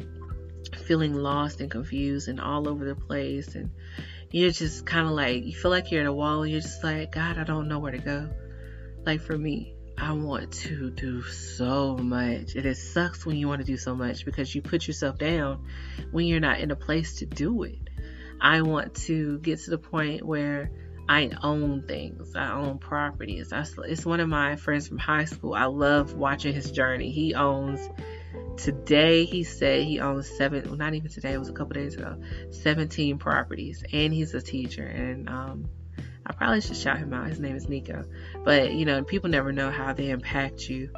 feeling 0.86 1.13
lost 1.13 1.62
and 1.62 1.69
confused 1.69 2.28
and 2.28 2.41
all 2.41 2.67
over 2.67 2.84
the 2.84 2.95
place 2.95 3.56
and 3.56 3.69
you're 4.32 4.49
just 4.49 4.86
kind 4.86 5.06
of 5.06 5.13
like 5.13 5.45
you 5.45 5.54
feel 5.54 5.69
like 5.69 5.91
you're 5.91 6.02
at 6.02 6.08
a 6.08 6.12
wall 6.12 6.41
and 6.41 6.52
you're 6.52 6.62
just 6.62 6.84
like 6.84 7.12
god 7.12 7.38
i 7.38 7.43
don't 7.43 7.67
know 7.67 7.80
where 7.80 7.91
to 7.91 7.99
go. 7.99 8.30
Like 9.06 9.21
for 9.21 9.38
me 9.38 9.76
i 9.97 10.12
want 10.12 10.52
to 10.52 10.89
do 10.89 11.21
so 11.21 11.95
much. 11.95 12.56
And 12.56 12.65
it 12.65 12.78
sucks 12.78 13.26
when 13.26 13.38
you 13.38 13.47
want 13.47 13.62
to 13.62 13.67
do 13.67 13.78
so 13.78 13.95
much 13.95 14.26
because 14.26 14.54
you 14.54 14.62
put 14.62 14.88
yourself 14.88 15.17
down 15.19 15.65
when 16.12 16.26
you're 16.26 16.39
not 16.39 16.60
in 16.60 16.71
a 16.71 16.76
place 16.76 17.19
to 17.19 17.26
do 17.26 17.63
it. 17.63 17.80
I 18.41 18.62
want 18.62 18.95
to 19.06 19.38
get 19.39 19.60
to 19.62 19.69
the 19.69 19.78
point 19.78 20.26
where 20.26 20.71
I 21.07 21.31
own 21.41 21.83
things. 21.83 22.35
I 22.35 22.53
own 22.53 22.77
properties. 22.77 23.51
I, 23.51 23.65
it's 23.85 24.05
one 24.05 24.19
of 24.19 24.29
my 24.29 24.55
friends 24.55 24.87
from 24.87 24.97
high 24.97 25.25
school. 25.25 25.53
I 25.53 25.65
love 25.65 26.13
watching 26.13 26.53
his 26.53 26.71
journey. 26.71 27.11
He 27.11 27.35
owns 27.35 27.89
today. 28.57 29.25
He 29.25 29.43
said 29.43 29.83
he 29.83 29.99
owns 29.99 30.29
seven. 30.29 30.63
Well, 30.65 30.77
not 30.77 30.93
even 30.93 31.09
today. 31.09 31.33
It 31.33 31.37
was 31.39 31.49
a 31.49 31.53
couple 31.53 31.73
days 31.73 31.95
ago. 31.95 32.21
Seventeen 32.51 33.17
properties, 33.17 33.83
and 33.91 34.13
he's 34.13 34.33
a 34.33 34.41
teacher. 34.41 34.85
And 34.85 35.29
um, 35.29 35.69
I 36.25 36.33
probably 36.33 36.61
should 36.61 36.77
shout 36.77 36.97
him 36.97 37.13
out. 37.13 37.27
His 37.27 37.39
name 37.39 37.55
is 37.55 37.67
Nico. 37.67 38.05
But 38.43 38.73
you 38.73 38.85
know, 38.85 39.03
people 39.03 39.29
never 39.29 39.51
know 39.51 39.71
how 39.71 39.93
they 39.93 40.09
impact 40.09 40.69
you. 40.69 40.89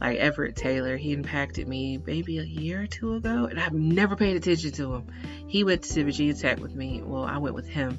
Like 0.00 0.18
Everett 0.18 0.56
Taylor, 0.56 0.96
he 0.96 1.12
impacted 1.12 1.68
me 1.68 1.98
maybe 2.04 2.38
a 2.38 2.42
year 2.42 2.82
or 2.82 2.86
two 2.86 3.14
ago, 3.14 3.44
and 3.44 3.60
I've 3.60 3.74
never 3.74 4.16
paid 4.16 4.36
attention 4.36 4.72
to 4.72 4.94
him. 4.94 5.06
He 5.46 5.64
went 5.64 5.82
to 5.82 6.04
Virginia 6.04 6.34
Tech 6.34 6.58
with 6.60 6.74
me. 6.74 7.02
Well, 7.04 7.24
I 7.24 7.38
went 7.38 7.54
with 7.54 7.68
him, 7.68 7.98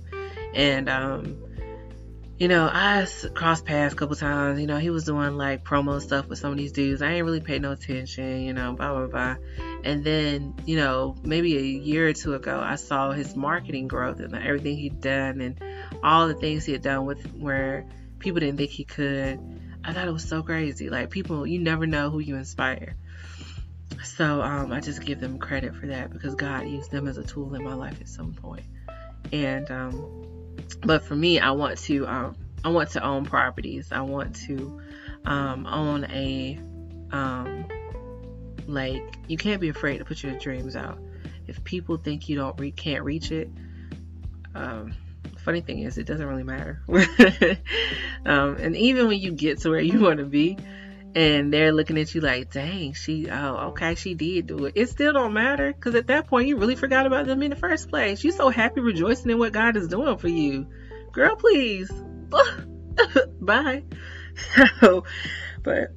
and 0.53 0.89
um, 0.89 1.37
you 2.43 2.49
know, 2.49 2.69
I 2.69 3.07
crossed 3.35 3.63
paths 3.63 3.93
a 3.93 3.95
couple 3.95 4.17
times. 4.17 4.59
You 4.59 4.67
know, 4.67 4.77
he 4.77 4.89
was 4.89 5.05
doing 5.05 5.37
like 5.37 5.63
promo 5.63 6.01
stuff 6.01 6.27
with 6.27 6.39
some 6.39 6.51
of 6.51 6.57
these 6.57 6.73
dudes. 6.73 7.01
I 7.01 7.13
ain't 7.13 7.23
really 7.23 7.39
paid 7.39 7.61
no 7.61 7.71
attention, 7.71 8.41
you 8.41 8.51
know, 8.51 8.73
blah, 8.73 8.93
blah, 8.93 9.07
blah. 9.07 9.35
And 9.85 10.03
then, 10.03 10.53
you 10.65 10.75
know, 10.75 11.15
maybe 11.23 11.55
a 11.57 11.61
year 11.61 12.09
or 12.09 12.11
two 12.11 12.33
ago, 12.33 12.59
I 12.61 12.75
saw 12.75 13.13
his 13.13 13.33
marketing 13.37 13.87
growth 13.87 14.19
and 14.19 14.35
everything 14.35 14.75
he'd 14.75 14.99
done 14.99 15.39
and 15.39 15.57
all 16.03 16.27
the 16.27 16.33
things 16.33 16.65
he 16.65 16.73
had 16.73 16.81
done 16.81 17.05
with 17.05 17.25
where 17.33 17.85
people 18.19 18.41
didn't 18.41 18.57
think 18.57 18.71
he 18.71 18.83
could. 18.83 19.39
I 19.85 19.93
thought 19.93 20.09
it 20.09 20.11
was 20.11 20.27
so 20.27 20.43
crazy. 20.43 20.89
Like, 20.89 21.11
people, 21.11 21.47
you 21.47 21.59
never 21.59 21.87
know 21.87 22.09
who 22.09 22.19
you 22.19 22.35
inspire. 22.35 22.97
So 24.03 24.41
um, 24.41 24.73
I 24.73 24.81
just 24.81 25.05
give 25.05 25.21
them 25.21 25.39
credit 25.39 25.75
for 25.75 25.87
that 25.87 26.11
because 26.11 26.35
God 26.35 26.67
used 26.67 26.91
them 26.91 27.07
as 27.07 27.17
a 27.17 27.23
tool 27.23 27.55
in 27.55 27.63
my 27.63 27.73
life 27.73 28.01
at 28.01 28.09
some 28.09 28.33
point. 28.33 28.65
And, 29.31 29.71
um, 29.71 30.22
but 30.81 31.03
for 31.03 31.15
me, 31.15 31.39
I 31.39 31.51
want 31.51 31.77
to 31.79 32.07
um, 32.07 32.35
I 32.63 32.69
want 32.69 32.91
to 32.91 33.03
own 33.03 33.25
properties. 33.25 33.91
I 33.91 34.01
want 34.01 34.35
to 34.47 34.81
um, 35.25 35.65
own 35.65 36.05
a 36.05 36.59
um, 37.11 37.67
like 38.67 39.03
you 39.27 39.37
can't 39.37 39.61
be 39.61 39.69
afraid 39.69 39.99
to 39.99 40.05
put 40.05 40.23
your 40.23 40.37
dreams 40.37 40.75
out. 40.75 40.99
If 41.47 41.63
people 41.63 41.97
think 41.97 42.29
you 42.29 42.37
don't 42.37 42.57
re- 42.59 42.71
can't 42.71 43.03
reach 43.03 43.31
it, 43.31 43.49
um, 44.55 44.93
funny 45.43 45.61
thing 45.61 45.79
is 45.79 45.97
it 45.97 46.05
doesn't 46.05 46.25
really 46.25 46.43
matter. 46.43 46.81
um, 48.25 48.55
and 48.55 48.75
even 48.75 49.07
when 49.07 49.19
you 49.19 49.31
get 49.31 49.59
to 49.59 49.69
where 49.69 49.81
you 49.81 49.99
want 49.99 50.19
to 50.19 50.25
be, 50.25 50.57
and 51.15 51.53
they're 51.53 51.71
looking 51.71 51.97
at 51.97 52.13
you 52.15 52.21
like, 52.21 52.51
dang, 52.51 52.93
she, 52.93 53.29
oh, 53.29 53.67
okay, 53.69 53.95
she 53.95 54.15
did 54.15 54.47
do 54.47 54.65
it. 54.65 54.73
It 54.75 54.89
still 54.89 55.13
don't 55.13 55.33
matter 55.33 55.71
because 55.71 55.95
at 55.95 56.07
that 56.07 56.27
point 56.27 56.47
you 56.47 56.57
really 56.57 56.75
forgot 56.75 57.05
about 57.05 57.27
them 57.27 57.43
in 57.43 57.51
the 57.51 57.55
first 57.55 57.89
place. 57.89 58.23
You're 58.23 58.33
so 58.33 58.49
happy 58.49 58.81
rejoicing 58.81 59.29
in 59.29 59.37
what 59.37 59.53
God 59.53 59.77
is 59.77 59.87
doing 59.87 60.17
for 60.17 60.27
you. 60.27 60.67
Girl, 61.11 61.35
please. 61.35 61.91
Bye. 63.41 63.83
So, 64.79 65.03
but 65.61 65.93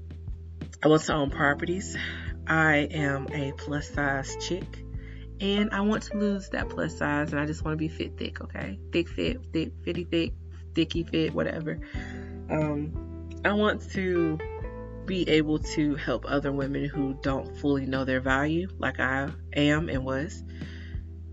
I 0.84 0.88
want 0.88 1.02
to 1.04 1.14
own 1.14 1.30
properties. 1.30 1.96
I 2.46 2.88
am 2.90 3.28
a 3.32 3.52
plus 3.52 3.88
size 3.88 4.36
chick 4.46 4.84
and 5.40 5.70
I 5.72 5.80
want 5.80 6.02
to 6.04 6.18
lose 6.18 6.50
that 6.50 6.68
plus 6.68 6.98
size 6.98 7.32
and 7.32 7.40
I 7.40 7.46
just 7.46 7.64
want 7.64 7.72
to 7.72 7.78
be 7.78 7.88
fit 7.88 8.18
thick, 8.18 8.42
okay? 8.42 8.78
Thick 8.92 9.08
fit, 9.08 9.40
thick, 9.54 9.72
fitty 9.84 10.04
thick, 10.04 10.34
thicky 10.74 11.04
fit, 11.04 11.32
whatever. 11.32 11.80
Um, 12.50 13.30
I 13.44 13.54
want 13.54 13.90
to 13.92 14.38
be 15.06 15.28
able 15.28 15.58
to 15.60 15.94
help 15.96 16.24
other 16.26 16.52
women 16.52 16.84
who 16.84 17.14
don't 17.22 17.56
fully 17.58 17.86
know 17.86 18.04
their 18.04 18.20
value, 18.20 18.68
like 18.78 19.00
I 19.00 19.30
am 19.54 19.88
and 19.88 20.04
was, 20.04 20.42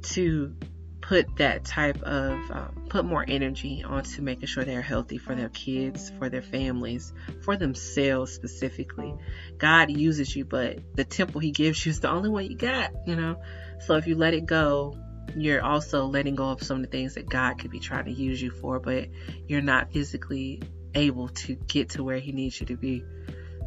to 0.04 0.56
put 1.04 1.36
that 1.36 1.66
type 1.66 2.02
of 2.04 2.52
um, 2.52 2.86
put 2.90 3.04
more 3.04 3.26
energy 3.28 3.84
onto 3.84 4.22
making 4.22 4.46
sure 4.46 4.64
they're 4.64 4.82
healthy 4.82 5.18
for 5.18 5.36
their 5.36 5.50
kids, 5.50 6.12
for 6.18 6.30
their 6.30 6.42
families, 6.42 7.12
for 7.42 7.58
themselves 7.58 8.32
specifically. 8.32 9.14
God 9.58 9.92
uses 9.92 10.34
you, 10.34 10.46
but 10.46 10.80
the 10.96 11.04
temple 11.04 11.42
He 11.42 11.52
gives 11.52 11.86
you 11.86 11.90
is 11.90 12.00
the 12.00 12.10
only 12.10 12.30
one 12.30 12.46
you 12.46 12.56
got, 12.56 12.92
you 13.06 13.16
know. 13.16 13.42
So 13.80 13.96
if 13.96 14.08
you 14.08 14.16
let 14.16 14.34
it 14.34 14.46
go, 14.46 14.98
you're 15.36 15.64
also 15.64 16.06
letting 16.06 16.36
go 16.36 16.50
of 16.50 16.64
some 16.64 16.78
of 16.78 16.84
the 16.84 16.90
things 16.90 17.16
that 17.16 17.30
God 17.30 17.60
could 17.60 17.72
be 17.72 17.80
trying 17.80 18.06
to 18.06 18.12
use 18.12 18.42
you 18.42 18.52
for, 18.52 18.80
but 18.80 19.10
you're 19.48 19.62
not 19.62 19.92
physically 19.92 20.62
able 20.96 21.30
to 21.30 21.56
get 21.56 21.90
to 21.92 22.04
where 22.04 22.20
He 22.20 22.32
needs 22.32 22.60
you 22.62 22.68
to 22.68 22.78
be. 22.78 23.04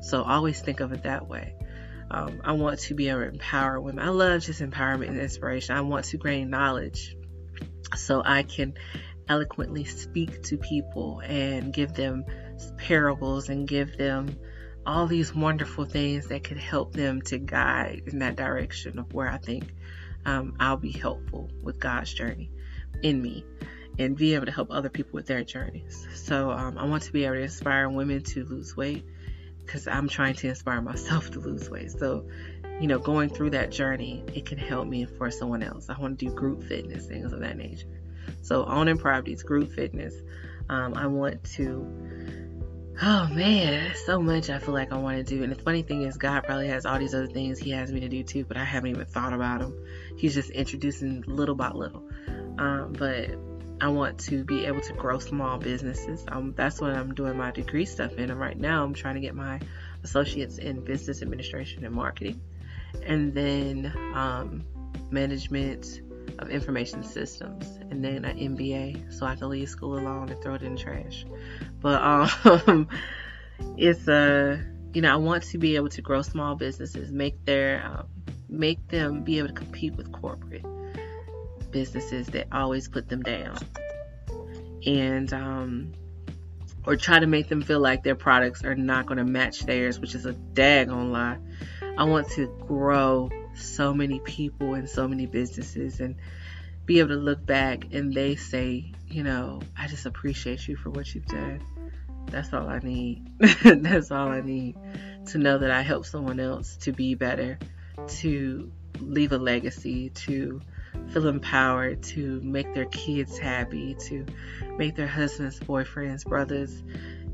So 0.03 0.23
always 0.23 0.61
think 0.61 0.81
of 0.81 0.93
it 0.93 1.03
that 1.05 1.29
way. 1.29 1.55
Um, 2.11 2.41
I 2.45 2.53
want 2.53 2.79
to 2.81 2.95
be 2.95 3.09
able 3.09 3.21
to 3.21 3.29
empower 3.29 3.81
women. 3.81 4.05
I 4.05 4.11
love 4.11 4.43
just 4.43 4.61
empowerment 4.61 5.09
and 5.09 5.19
inspiration. 5.19 5.77
I 5.77 5.81
want 5.81 6.07
to 6.07 6.19
gain 6.19 6.51
knowledge 6.51 7.17
so 7.97 8.23
I 8.25 8.43
can 8.43 8.75
eloquently 9.29 9.85
speak 9.85 10.43
to 10.45 10.57
people 10.57 11.21
and 11.21 11.73
give 11.73 11.95
them 11.95 12.25
parables 12.79 13.49
and 13.49 13.67
give 13.67 13.97
them 13.97 14.37
all 14.87 15.09
these 15.09 15.35
wonderful 15.35 15.85
things 15.85 16.29
that 16.29 16.45
could 16.45 16.59
help 16.59 16.93
them 16.93 17.21
to 17.23 17.39
guide 17.39 18.03
in 18.07 18.21
that 18.21 18.37
direction 18.37 19.01
of 19.01 19.13
where 19.13 19.29
I 19.29 19.39
think 19.39 19.75
um, 20.25 20.55
I'll 20.61 20.77
be 20.77 20.93
helpful 20.93 21.51
with 21.63 21.81
God's 21.81 22.13
journey 22.13 22.51
in 23.03 23.21
me 23.21 23.45
and 23.99 24.17
be 24.17 24.35
able 24.35 24.47
to 24.47 24.53
help 24.53 24.71
other 24.71 24.89
people 24.89 25.13
with 25.15 25.27
their 25.27 25.43
journeys. 25.43 26.07
So 26.15 26.51
um, 26.51 26.79
I 26.79 26.85
want 26.85 27.05
to 27.05 27.13
be 27.13 27.25
able 27.25 27.37
to 27.37 27.43
inspire 27.43 27.89
women 27.89 28.23
to 28.23 28.45
lose 28.45 28.77
weight 28.77 29.05
because 29.67 29.89
I'm 29.89 30.09
trying 30.09 30.35
to 30.37 30.49
inspire 30.49 30.81
myself 30.81 31.31
to 31.33 31.41
lose 31.41 31.69
weight. 31.69 31.91
So, 31.91 32.27
you 32.81 32.87
know, 32.87 32.99
going 32.99 33.29
through 33.31 33.51
that 33.51 33.71
journey, 33.71 34.25
it 34.35 34.47
can 34.47 34.59
help 34.59 34.87
me 34.87 35.05
for 35.05 35.31
someone 35.31 35.63
else. 35.63 35.91
I 35.91 35.99
want 35.99 36.19
to 36.19 36.27
do 36.27 36.33
group 36.33 36.63
fitness, 36.63 37.07
things 37.07 37.33
of 37.33 37.41
that 37.41 37.57
nature. 37.57 37.89
So, 38.43 38.65
owning 38.65 38.99
properties, 38.99 39.43
group 39.43 39.73
fitness. 39.73 40.15
Um, 40.69 40.95
I 40.95 41.07
want 41.07 41.45
to, 41.55 41.87
oh 43.01 43.29
man, 43.29 43.95
so 44.05 44.21
much 44.21 44.51
I 44.51 44.59
feel 44.59 44.75
like 44.75 44.93
I 44.93 44.97
want 44.99 45.17
to 45.19 45.23
do. 45.23 45.43
And 45.43 45.53
the 45.53 45.61
funny 45.61 45.83
thing 45.83 46.03
is, 46.03 46.17
God 46.17 46.45
probably 46.45 46.69
has 46.69 46.87
all 46.87 46.99
these 46.99 47.15
other 47.15 47.29
things 47.29 47.59
He 47.59 47.71
has 47.71 47.93
me 47.93 48.01
to 48.01 48.09
do 48.09 48.23
too, 48.23 48.45
but 48.45 48.57
I 48.57 48.65
haven't 48.65 48.91
even 48.91 49.07
thought 49.07 49.33
about 49.33 49.61
them. 49.61 49.75
He's 50.17 50.35
just 50.35 50.51
introducing 50.51 51.23
little 51.27 51.55
by 51.55 51.71
little. 51.71 52.09
Um, 52.59 52.95
but 52.99 53.31
I 53.81 53.89
want 53.89 54.19
to 54.21 54.43
be 54.45 54.65
able 54.67 54.81
to 54.83 54.93
grow 54.95 55.19
small 55.19 55.59
businesses. 55.59 56.25
Um, 56.29 56.55
that's 56.57 56.81
what 56.81 56.93
I'm 56.93 57.15
doing 57.15 57.37
my 57.37 57.51
degree 57.51 57.85
stuff 57.85 58.15
in. 58.15 58.31
And 58.31 58.41
right 58.41 58.59
now, 58.59 58.85
I'm 58.85 58.95
trying 58.95 59.17
to 59.17 59.21
get 59.21 59.35
my 59.35 59.61
associates 60.03 60.59
in 60.59 60.83
business 60.85 61.21
administration 61.21 61.85
and 61.85 61.95
marketing, 61.95 62.41
and 63.05 63.35
then 63.35 63.93
um, 64.15 64.65
management 65.11 66.01
of 66.39 66.51
information 66.51 67.03
systems, 67.03 67.67
and 67.91 68.03
then 68.03 68.25
an 68.25 68.39
MBA, 68.39 69.13
so 69.13 69.27
I 69.27 69.37
can 69.37 69.51
leave 69.51 69.69
school 69.69 69.99
alone 69.99 70.31
and 70.31 70.41
throw 70.43 70.55
it 70.55 70.63
in 70.63 70.75
the 70.75 70.81
trash. 70.81 71.27
But 71.81 72.03
um, 72.03 72.89
it's 73.77 74.09
a 74.09 74.53
uh, 74.53 74.59
you 74.95 75.03
know 75.03 75.13
I 75.13 75.17
want 75.17 75.43
to 75.45 75.59
be 75.59 75.77
able 75.77 75.91
to 75.91 76.03
grow 76.03 76.23
small 76.23 76.55
businesses, 76.55 77.13
make 77.13 77.45
their 77.45 77.85
um, 77.85 78.07
make 78.49 78.89
them 78.89 79.23
be 79.23 79.39
able 79.39 79.49
to 79.49 79.55
compete 79.55 79.97
with 79.97 80.11
corporate 80.13 80.65
businesses 81.77 82.29
that 82.29 82.47
always 82.53 82.89
put 82.89 83.07
them 83.07 83.23
down 83.23 83.59
and 84.87 85.31
um, 85.35 85.93
or 86.87 86.97
try 86.97 87.19
to 87.19 87.27
make 87.27 87.51
them 87.51 87.61
feel 87.61 87.81
like 87.81 88.03
their 88.03 88.15
products 88.15 88.65
are 88.65 88.75
not 88.75 89.05
going 89.05 89.19
to 89.19 89.25
match 89.25 89.61
theirs, 89.67 90.01
which 90.01 90.15
is 90.15 90.25
a 90.25 90.33
daggone 90.33 91.13
lie. 91.13 91.37
I 91.99 92.05
want 92.05 92.31
to 92.31 92.47
grow 92.67 93.29
so 93.55 93.93
many 93.93 94.21
people 94.21 94.73
and 94.73 94.89
so 94.89 95.07
many 95.07 95.27
businesses 95.27 96.01
and 96.01 96.17
be 96.87 97.01
able 97.01 97.11
to 97.11 97.17
look 97.17 97.45
back 97.45 97.93
and 97.93 98.15
they 98.15 98.37
say, 98.37 98.95
you 99.07 99.23
know, 99.23 99.61
I 99.77 99.87
just 99.87 100.07
appreciate 100.07 100.67
you 100.67 100.77
for 100.77 100.89
what 100.89 101.15
you've 101.15 101.27
done. 101.27 101.61
That's 102.31 102.55
all 102.55 102.71
I 102.71 102.79
need. 102.79 103.29
That's 103.65 104.11
all 104.11 104.29
I 104.29 104.41
need 104.41 104.77
to 105.27 105.37
know 105.37 105.59
that 105.59 105.71
I 105.71 105.83
helped 105.83 106.07
someone 106.07 106.41
else 106.41 106.77
to 106.79 106.93
be 106.93 107.17
better, 107.17 107.59
to 108.21 108.73
leave 108.99 109.33
a 109.33 109.39
legacy, 109.39 110.09
to 110.09 110.63
feel 111.11 111.29
empowered 111.29 112.03
to 112.03 112.41
make 112.43 112.75
their 112.75 112.87
kids 112.87 113.39
happy, 113.39 113.95
to 113.95 114.27
make 114.77 114.97
their 114.97 115.07
husbands, 115.07 115.59
boyfriends, 115.61 116.25
brothers, 116.25 116.83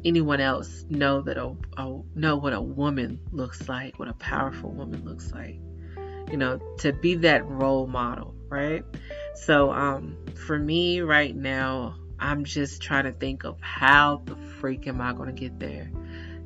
anyone 0.04 0.40
else 0.40 0.84
know 0.88 1.22
that 1.22 1.36
a, 1.36 1.54
a, 1.76 2.00
know 2.14 2.36
what 2.36 2.52
a 2.52 2.60
woman 2.60 3.20
looks 3.30 3.68
like, 3.68 3.98
what 3.98 4.08
a 4.08 4.14
powerful 4.14 4.70
woman 4.70 5.04
looks 5.04 5.32
like. 5.32 5.58
You 6.30 6.36
know, 6.38 6.60
to 6.78 6.92
be 6.92 7.16
that 7.16 7.46
role 7.46 7.86
model, 7.86 8.34
right? 8.48 8.84
So, 9.34 9.72
um, 9.72 10.16
for 10.46 10.58
me 10.58 11.00
right 11.00 11.34
now, 11.34 11.96
I'm 12.18 12.44
just 12.44 12.80
trying 12.80 13.04
to 13.04 13.12
think 13.12 13.44
of 13.44 13.60
how 13.60 14.22
the 14.24 14.36
freak 14.60 14.86
am 14.86 15.00
I 15.00 15.12
going 15.12 15.34
to 15.34 15.38
get 15.38 15.58
there? 15.58 15.90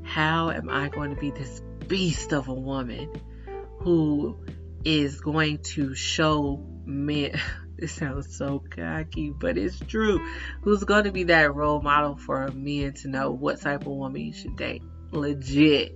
How 0.02 0.50
am 0.50 0.70
I 0.70 0.88
going 0.88 1.14
to 1.14 1.20
be 1.20 1.30
this 1.30 1.60
beast 1.86 2.32
of 2.32 2.48
a 2.48 2.54
woman 2.54 3.10
who 3.78 4.38
is 4.84 5.20
going 5.20 5.58
to 5.58 5.94
show 5.94 6.64
men 6.86 7.38
it 7.78 7.88
sounds 7.88 8.36
so 8.36 8.62
cocky, 8.70 9.30
but 9.30 9.58
it's 9.58 9.78
true. 9.80 10.26
Who's 10.62 10.84
going 10.84 11.04
to 11.04 11.12
be 11.12 11.24
that 11.24 11.54
role 11.54 11.82
model 11.82 12.16
for 12.16 12.48
men 12.48 12.94
to 12.94 13.08
know 13.08 13.30
what 13.30 13.60
type 13.60 13.82
of 13.82 13.88
woman 13.88 14.22
you 14.22 14.32
should 14.32 14.56
date? 14.56 14.82
Legit. 15.12 15.94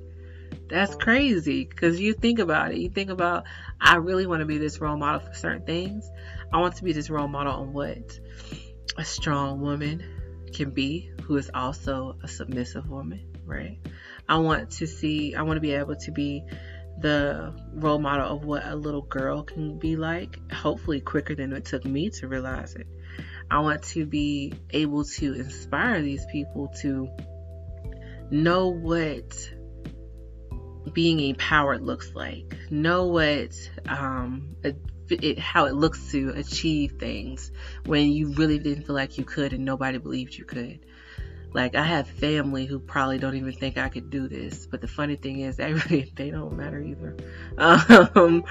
That's 0.69 0.95
crazy 0.95 1.65
because 1.65 1.99
you 1.99 2.13
think 2.13 2.39
about 2.39 2.73
it. 2.73 2.79
You 2.79 2.91
think 2.91 3.11
about, 3.11 3.45
I 3.81 3.97
really 3.97 4.27
want 4.27 4.41
to 4.41 4.47
be 4.47 4.59
this 4.59 4.81
role 4.81 4.97
model 4.97 5.21
for 5.21 5.35
certain 5.35 5.65
things. 5.65 6.09
I 6.53 6.59
want 6.59 6.77
to 6.77 6.85
be 6.85 6.93
this 6.93 7.11
role 7.11 7.29
model 7.29 7.55
on 7.55 7.73
what 7.73 8.19
a 8.97 9.05
strong 9.05 9.61
woman 9.61 10.05
can 10.53 10.71
be, 10.71 11.11
who 11.23 11.37
is 11.37 11.51
also 11.55 12.17
a 12.23 12.29
submissive 12.29 12.89
woman, 12.89 13.25
right? 13.47 13.79
I 14.29 14.39
want 14.39 14.73
to 14.73 14.87
see, 14.87 15.35
I 15.35 15.43
want 15.43 15.57
to 15.57 15.61
be 15.61 15.73
able 15.73 15.97
to 15.97 16.11
be 16.13 16.45
the 17.01 17.53
role 17.75 17.99
model 17.99 18.37
of 18.37 18.45
what 18.45 18.65
a 18.65 18.77
little 18.77 19.03
girl 19.03 19.43
can 19.43 19.79
be 19.79 19.97
like, 19.97 20.39
hopefully 20.53 21.01
quicker 21.01 21.35
than 21.35 21.53
it 21.53 21.65
took 21.65 21.85
me 21.85 22.11
to 22.11 22.29
realize 22.29 22.75
it. 22.75 22.87
I 23.51 23.61
want 23.61 23.83
to 23.85 24.07
be 24.07 24.53
able 24.71 25.05
to 25.05 25.35
inspire 25.35 26.03
these 26.03 26.25
people 26.27 26.69
to 26.83 27.09
know 28.31 28.69
what 28.69 29.51
being 30.93 31.21
empowered 31.21 31.83
looks 31.83 32.15
like, 32.15 32.57
know 32.71 33.07
what 33.07 33.53
um, 33.89 34.57
it, 35.11 35.39
how 35.39 35.67
it 35.67 35.75
looks 35.75 36.13
to 36.13 36.31
achieve 36.31 36.93
things 36.99 37.51
when 37.87 38.11
you 38.11 38.33
really 38.35 38.59
didn't 38.59 38.85
feel 38.85 38.95
like 38.95 39.19
you 39.19 39.25
could 39.25 39.53
and 39.53 39.65
nobody 39.65 39.99
believed 39.99 40.35
you 40.35 40.45
could. 40.45 40.81
Like 41.53 41.75
I 41.75 41.83
have 41.83 42.09
family 42.09 42.67
who 42.67 42.79
probably 42.79 43.19
don't 43.19 43.35
even 43.35 43.53
think 43.53 43.77
I 43.77 43.89
could 43.89 44.11
do 44.11 44.29
this, 44.29 44.67
but 44.67 44.81
the 44.81 44.89
funny 44.89 45.17
thing 45.17 45.41
is, 45.41 45.57
they 45.57 46.11
they 46.15 46.31
don't 46.31 46.57
matter 46.57 46.81
either. 46.81 47.17
Um, 47.59 48.45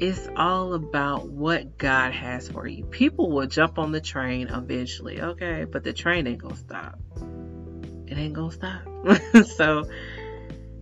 it's 0.00 0.28
all 0.36 0.74
about 0.74 1.28
what 1.28 1.78
God 1.78 2.12
has 2.12 2.48
for 2.48 2.66
you. 2.66 2.84
People 2.84 3.30
will 3.30 3.46
jump 3.46 3.78
on 3.78 3.92
the 3.92 4.00
train 4.00 4.48
eventually, 4.48 5.20
okay, 5.20 5.64
but 5.64 5.82
the 5.82 5.92
train 5.92 6.26
ain't 6.26 6.38
gonna 6.38 6.56
stop. 6.56 6.98
It 8.06 8.16
ain't 8.16 8.34
gonna 8.34 8.52
stop. 8.52 8.82
so 9.56 9.88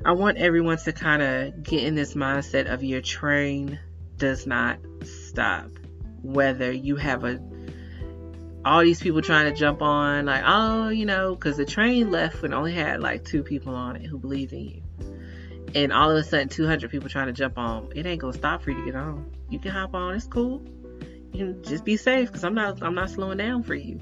I 0.05 0.12
want 0.12 0.38
everyone 0.38 0.79
to 0.79 0.92
kind 0.92 1.22
of 1.22 1.62
get 1.62 1.85
in 1.85 1.94
this 1.94 2.14
mindset 2.14 2.72
of 2.72 2.85
your 2.85 3.00
train 3.00 3.79
does 4.18 4.46
not 4.46 4.79
stop. 5.05 5.70
Whether 6.22 6.72
you 6.72 6.96
have 6.96 7.24
a 7.24 7.40
all 8.66 8.83
these 8.83 9.00
people 9.00 9.22
trying 9.22 9.44
to 9.44 9.57
jump 9.57 9.81
on, 9.81 10.26
like, 10.26 10.42
oh, 10.44 10.88
you 10.88 11.07
know, 11.07 11.37
because 11.37 11.57
the 11.57 11.64
train 11.64 12.11
left 12.11 12.42
and 12.42 12.52
only 12.52 12.74
had 12.74 13.00
like 13.00 13.24
two 13.24 13.44
people 13.44 13.76
on 13.76 13.94
it 13.94 14.05
who 14.05 14.18
believed 14.18 14.52
in 14.52 14.64
you. 14.64 14.83
And 15.76 15.92
all 15.92 16.11
of 16.11 16.16
a 16.16 16.24
sudden, 16.24 16.48
200 16.48 16.90
people 16.90 17.09
trying 17.09 17.29
to 17.29 17.33
jump 17.33 17.59
on. 17.59 17.92
It 17.94 18.07
ain't 18.07 18.20
gonna 18.20 18.33
stop 18.33 18.62
for 18.62 18.72
you 18.72 18.79
to 18.79 18.85
get 18.85 18.96
on. 18.96 19.31
You 19.50 19.61
can 19.61 19.70
hop 19.70 19.94
on. 19.94 20.16
It's 20.16 20.26
cool. 20.26 20.62
You 21.33 21.52
can 21.52 21.62
just 21.62 21.85
be 21.85 21.96
safe 21.96 22.26
because 22.26 22.42
I'm 22.42 22.55
not. 22.55 22.83
I'm 22.83 22.94
not 22.96 23.09
slowing 23.09 23.38
down 23.38 23.62
for 23.62 23.74
you. 23.74 24.00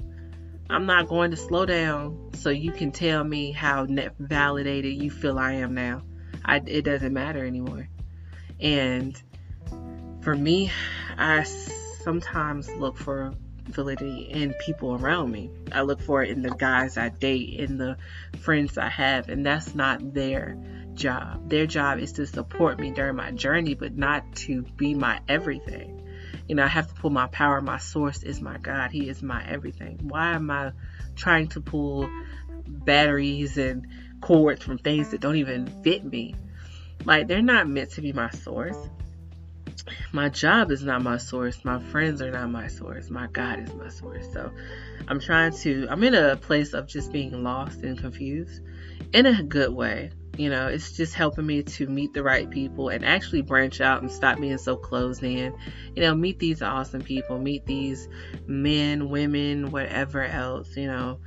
I'm 0.67 0.87
not 0.87 1.07
going 1.07 1.29
to 1.29 1.37
slow 1.37 1.67
down 1.67 2.31
so 2.33 2.49
you 2.49 2.71
can 2.71 2.91
tell 2.91 3.23
me 3.23 3.51
how 3.51 3.85
validated 4.17 4.95
you 4.95 5.11
feel 5.11 5.37
I 5.37 5.53
am 5.53 5.75
now. 5.75 6.01
I, 6.43 6.59
it 6.65 6.83
doesn't 6.83 7.13
matter 7.13 7.45
anymore. 7.45 7.87
And 8.59 9.21
for 10.21 10.35
me, 10.35 10.71
I 11.19 11.43
sometimes 11.43 12.67
look 12.77 12.97
for 12.97 13.35
validity 13.67 14.27
in 14.29 14.53
people 14.65 14.95
around 14.95 15.31
me. 15.31 15.49
I 15.71 15.81
look 15.81 16.01
for 16.01 16.23
it 16.23 16.29
in 16.29 16.41
the 16.41 16.51
guys 16.51 16.97
I 16.97 17.09
date, 17.09 17.59
in 17.59 17.77
the 17.77 17.97
friends 18.39 18.77
I 18.77 18.89
have, 18.89 19.29
and 19.29 19.45
that's 19.45 19.75
not 19.75 20.13
their 20.13 20.57
job. 20.93 21.49
Their 21.49 21.65
job 21.65 21.99
is 21.99 22.13
to 22.13 22.25
support 22.25 22.79
me 22.79 22.91
during 22.91 23.15
my 23.15 23.31
journey, 23.31 23.73
but 23.73 23.95
not 23.95 24.35
to 24.35 24.63
be 24.77 24.93
my 24.93 25.19
everything. 25.27 26.01
You 26.47 26.55
know, 26.55 26.63
I 26.63 26.67
have 26.67 26.87
to 26.87 26.93
pull 26.93 27.09
my 27.09 27.27
power. 27.27 27.59
My 27.61 27.79
source 27.79 28.23
is 28.23 28.39
my 28.39 28.57
God. 28.57 28.91
He 28.91 29.09
is 29.09 29.23
my 29.23 29.43
everything. 29.47 29.99
Why 30.03 30.33
am 30.33 30.51
I 30.51 30.71
trying 31.15 31.47
to 31.49 31.61
pull 31.61 32.09
batteries 32.67 33.57
and 33.57 33.87
cords 34.21 34.63
from 34.63 34.77
things 34.77 35.09
that 35.09 35.21
don't 35.21 35.37
even 35.37 35.67
fit 35.83 36.05
me? 36.05 36.35
Like, 37.03 37.27
they're 37.27 37.41
not 37.41 37.67
meant 37.67 37.91
to 37.91 38.01
be 38.01 38.13
my 38.13 38.29
source. 38.29 38.77
My 40.11 40.29
job 40.29 40.71
is 40.71 40.83
not 40.83 41.03
my 41.03 41.17
source. 41.17 41.63
My 41.65 41.79
friends 41.79 42.21
are 42.21 42.31
not 42.31 42.49
my 42.49 42.67
source. 42.67 43.09
My 43.09 43.27
God 43.27 43.59
is 43.59 43.73
my 43.73 43.89
source. 43.89 44.31
So 44.31 44.51
I'm 45.07 45.19
trying 45.19 45.51
to, 45.57 45.87
I'm 45.89 46.03
in 46.03 46.15
a 46.15 46.35
place 46.37 46.73
of 46.73 46.87
just 46.87 47.11
being 47.11 47.43
lost 47.43 47.83
and 47.83 47.97
confused 47.97 48.61
in 49.13 49.25
a 49.25 49.43
good 49.43 49.73
way. 49.73 50.11
You 50.37 50.49
know, 50.49 50.67
it's 50.67 50.91
just 50.91 51.13
helping 51.13 51.45
me 51.45 51.63
to 51.63 51.87
meet 51.87 52.13
the 52.13 52.23
right 52.23 52.49
people 52.49 52.89
and 52.89 53.05
actually 53.05 53.41
branch 53.41 53.79
out 53.79 54.01
and 54.01 54.11
stop 54.11 54.39
being 54.39 54.57
so 54.57 54.75
closed 54.75 55.23
in. 55.23 55.53
You 55.95 56.03
know, 56.03 56.15
meet 56.15 56.39
these 56.39 56.61
awesome 56.61 57.01
people, 57.01 57.39
meet 57.39 57.65
these 57.65 58.07
men, 58.45 59.09
women, 59.09 59.71
whatever 59.71 60.23
else, 60.23 60.75
you 60.75 60.87
know, 60.87 61.19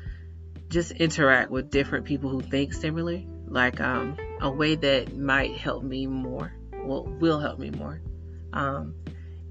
just 0.69 0.93
interact 0.93 1.51
with 1.51 1.71
different 1.71 2.05
people 2.05 2.29
who 2.29 2.43
think 2.43 2.75
similarly, 2.75 3.27
like 3.47 3.81
um, 3.81 4.17
a 4.41 4.51
way 4.51 4.75
that 4.75 5.17
might 5.17 5.57
help 5.57 5.83
me 5.83 6.07
more, 6.07 6.53
well, 6.85 7.05
will 7.05 7.41
help 7.41 7.59
me 7.59 7.71
more 7.71 8.03
um, 8.53 8.95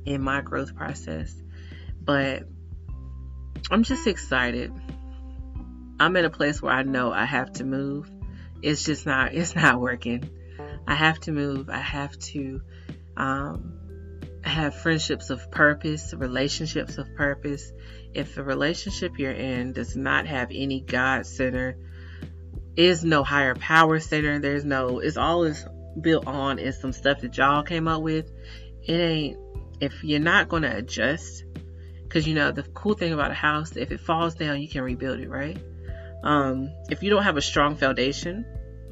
in 0.06 0.22
my 0.22 0.42
growth 0.42 0.76
process. 0.76 1.34
But 2.02 2.44
I'm 3.72 3.84
just 3.84 4.08
excited. 4.08 4.72
I'm 6.00 6.16
in 6.16 6.26
a 6.26 6.30
place 6.30 6.62
where 6.62 6.74
I 6.74 6.84
know 6.84 7.12
I 7.12 7.26
have 7.26 7.52
to 7.54 7.64
move 7.64 8.10
it's 8.62 8.84
just 8.84 9.06
not 9.06 9.34
it's 9.34 9.56
not 9.56 9.80
working. 9.80 10.30
I 10.88 10.96
have 10.96 11.20
to 11.22 11.32
move. 11.32 11.70
I 11.70 11.80
have 11.80 12.18
to 12.20 12.62
um, 13.18 13.74
have 14.44 14.76
friendships 14.76 15.30
of 15.30 15.52
purpose, 15.52 16.14
relationships 16.14 16.98
of 16.98 17.14
purpose. 17.16 17.72
If 18.14 18.36
the 18.36 18.44
relationship 18.44 19.20
you're 19.20 19.32
in 19.32 19.74
does 19.74 19.96
not 19.96 20.28
have 20.28 20.50
any 20.52 20.80
God 20.80 21.26
center, 21.26 21.78
is 22.76 23.04
no 23.04 23.24
higher 23.24 23.56
power 23.56 24.00
center, 24.00 24.40
there's 24.40 24.64
no 24.64 25.00
it's 25.00 25.18
all 25.18 25.44
is 25.44 25.66
built 26.00 26.28
on 26.28 26.60
is 26.60 26.80
some 26.80 26.94
stuff 26.94 27.22
that 27.22 27.38
y'all 27.38 27.64
came 27.64 27.88
up 27.88 28.02
with. 28.02 28.32
It 28.88 28.94
ain't 28.94 29.38
if 29.80 30.04
you're 30.04 30.20
not 30.20 30.50
gonna 30.50 30.74
adjust, 30.76 31.44
because 32.04 32.28
you 32.28 32.34
know 32.34 32.52
the 32.52 32.64
cool 32.64 32.94
thing 32.94 33.14
about 33.14 33.32
a 33.32 33.36
house, 33.36 33.76
if 33.76 33.92
it 33.92 34.00
falls 34.00 34.36
down, 34.36 34.62
you 34.62 34.68
can 34.68 34.82
rebuild 34.82 35.20
it, 35.20 35.30
right? 35.30 35.58
Um, 36.24 36.72
if 36.90 37.04
you 37.04 37.10
don't 37.10 37.24
have 37.24 37.38
a 37.38 37.42
strong 37.42 37.76
foundation 37.76 38.46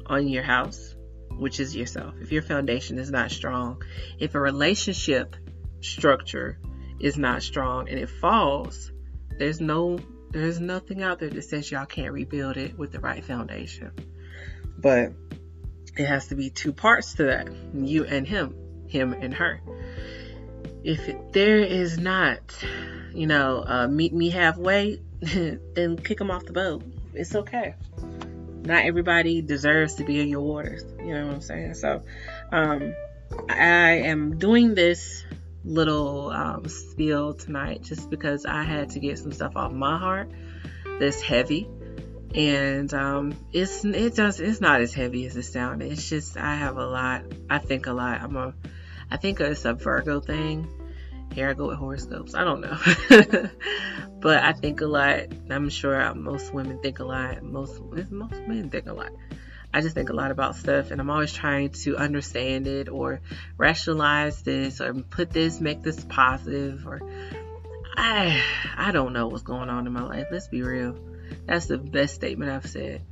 on 0.06 0.28
your 0.28 0.42
house, 0.42 0.94
which 1.36 1.60
is 1.60 1.74
yourself, 1.74 2.14
if 2.20 2.30
your 2.30 2.42
foundation 2.42 2.98
is 2.98 3.10
not 3.10 3.30
strong, 3.30 3.82
if 4.18 4.34
a 4.34 4.40
relationship 4.40 5.34
structure 5.80 6.58
is 7.00 7.16
not 7.16 7.42
strong 7.42 7.88
and 7.88 7.98
it 7.98 8.08
falls, 8.08 8.92
there's 9.38 9.60
no 9.60 9.98
there's 10.30 10.60
nothing 10.60 11.02
out 11.02 11.18
there 11.18 11.30
that 11.30 11.42
says 11.42 11.70
y'all 11.70 11.86
can't 11.86 12.12
rebuild 12.12 12.56
it 12.56 12.76
with 12.78 12.92
the 12.92 13.00
right 13.00 13.24
foundation. 13.24 13.92
But 14.78 15.12
it 15.96 16.06
has 16.06 16.28
to 16.28 16.34
be 16.34 16.50
two 16.50 16.72
parts 16.72 17.14
to 17.14 17.24
that 17.24 17.48
you 17.74 18.04
and 18.04 18.26
him, 18.26 18.54
him 18.88 19.12
and 19.12 19.32
her. 19.34 19.60
If 20.86 21.32
there 21.32 21.58
is 21.58 21.98
not, 21.98 22.38
you 23.12 23.26
know, 23.26 23.64
uh, 23.66 23.88
meet 23.88 24.12
me 24.12 24.30
halfway, 24.30 25.00
then 25.20 25.96
kick 25.96 26.18
them 26.18 26.30
off 26.30 26.44
the 26.44 26.52
boat 26.52 26.82
it's 27.16 27.34
okay. 27.34 27.74
Not 28.62 28.84
everybody 28.84 29.42
deserves 29.42 29.94
to 29.96 30.04
be 30.04 30.20
in 30.20 30.28
your 30.28 30.42
waters. 30.42 30.84
You 30.98 31.14
know 31.14 31.26
what 31.26 31.34
I'm 31.36 31.40
saying? 31.40 31.74
So, 31.74 32.02
um, 32.52 32.94
I 33.48 34.02
am 34.04 34.38
doing 34.38 34.74
this 34.74 35.24
little 35.64 36.30
um, 36.30 36.68
spiel 36.68 37.34
tonight 37.34 37.82
just 37.82 38.10
because 38.10 38.44
I 38.44 38.62
had 38.62 38.90
to 38.90 39.00
get 39.00 39.18
some 39.18 39.32
stuff 39.32 39.56
off 39.56 39.72
my 39.72 39.98
heart 39.98 40.30
that's 40.98 41.20
heavy. 41.20 41.68
And 42.34 42.92
um, 42.92 43.34
it's 43.52 43.84
it 43.84 44.14
does 44.14 44.40
it's 44.40 44.60
not 44.60 44.80
as 44.80 44.92
heavy 44.92 45.26
as 45.26 45.36
it 45.36 45.44
sounds. 45.44 45.82
It's 45.84 46.08
just 46.08 46.36
I 46.36 46.56
have 46.56 46.76
a 46.76 46.86
lot. 46.86 47.22
I 47.48 47.58
think 47.58 47.86
a 47.86 47.92
lot. 47.92 48.20
I'm 48.20 48.36
a 48.36 48.54
I 49.10 49.16
think 49.16 49.40
it's 49.40 49.64
a 49.64 49.72
Virgo 49.72 50.20
thing 50.20 50.68
here 51.36 51.50
I 51.50 51.52
go 51.52 51.66
with 51.66 51.76
horoscopes. 51.76 52.34
I 52.34 52.44
don't 52.44 52.62
know. 52.62 52.78
but 54.20 54.42
I 54.42 54.54
think 54.54 54.80
a 54.80 54.86
lot. 54.86 55.26
I'm 55.50 55.68
sure 55.68 56.14
most 56.14 56.54
women 56.54 56.78
think 56.78 56.98
a 56.98 57.04
lot. 57.04 57.42
Most 57.42 57.78
most 58.10 58.32
men 58.48 58.70
think 58.70 58.86
a 58.86 58.94
lot. 58.94 59.12
I 59.74 59.82
just 59.82 59.94
think 59.94 60.08
a 60.08 60.14
lot 60.14 60.30
about 60.30 60.56
stuff 60.56 60.90
and 60.90 60.98
I'm 60.98 61.10
always 61.10 61.34
trying 61.34 61.68
to 61.84 61.98
understand 61.98 62.66
it 62.66 62.88
or 62.88 63.20
rationalize 63.58 64.40
this 64.44 64.80
or 64.80 64.94
put 64.94 65.28
this, 65.28 65.60
make 65.60 65.82
this 65.82 66.02
positive 66.08 66.86
or 66.86 67.02
I 67.94 68.42
I 68.74 68.92
don't 68.92 69.12
know 69.12 69.26
what's 69.28 69.42
going 69.42 69.68
on 69.68 69.86
in 69.86 69.92
my 69.92 70.04
life. 70.04 70.28
Let's 70.32 70.48
be 70.48 70.62
real. 70.62 70.96
That's 71.44 71.66
the 71.66 71.76
best 71.76 72.14
statement 72.14 72.50
I've 72.50 72.70
said. 72.70 73.02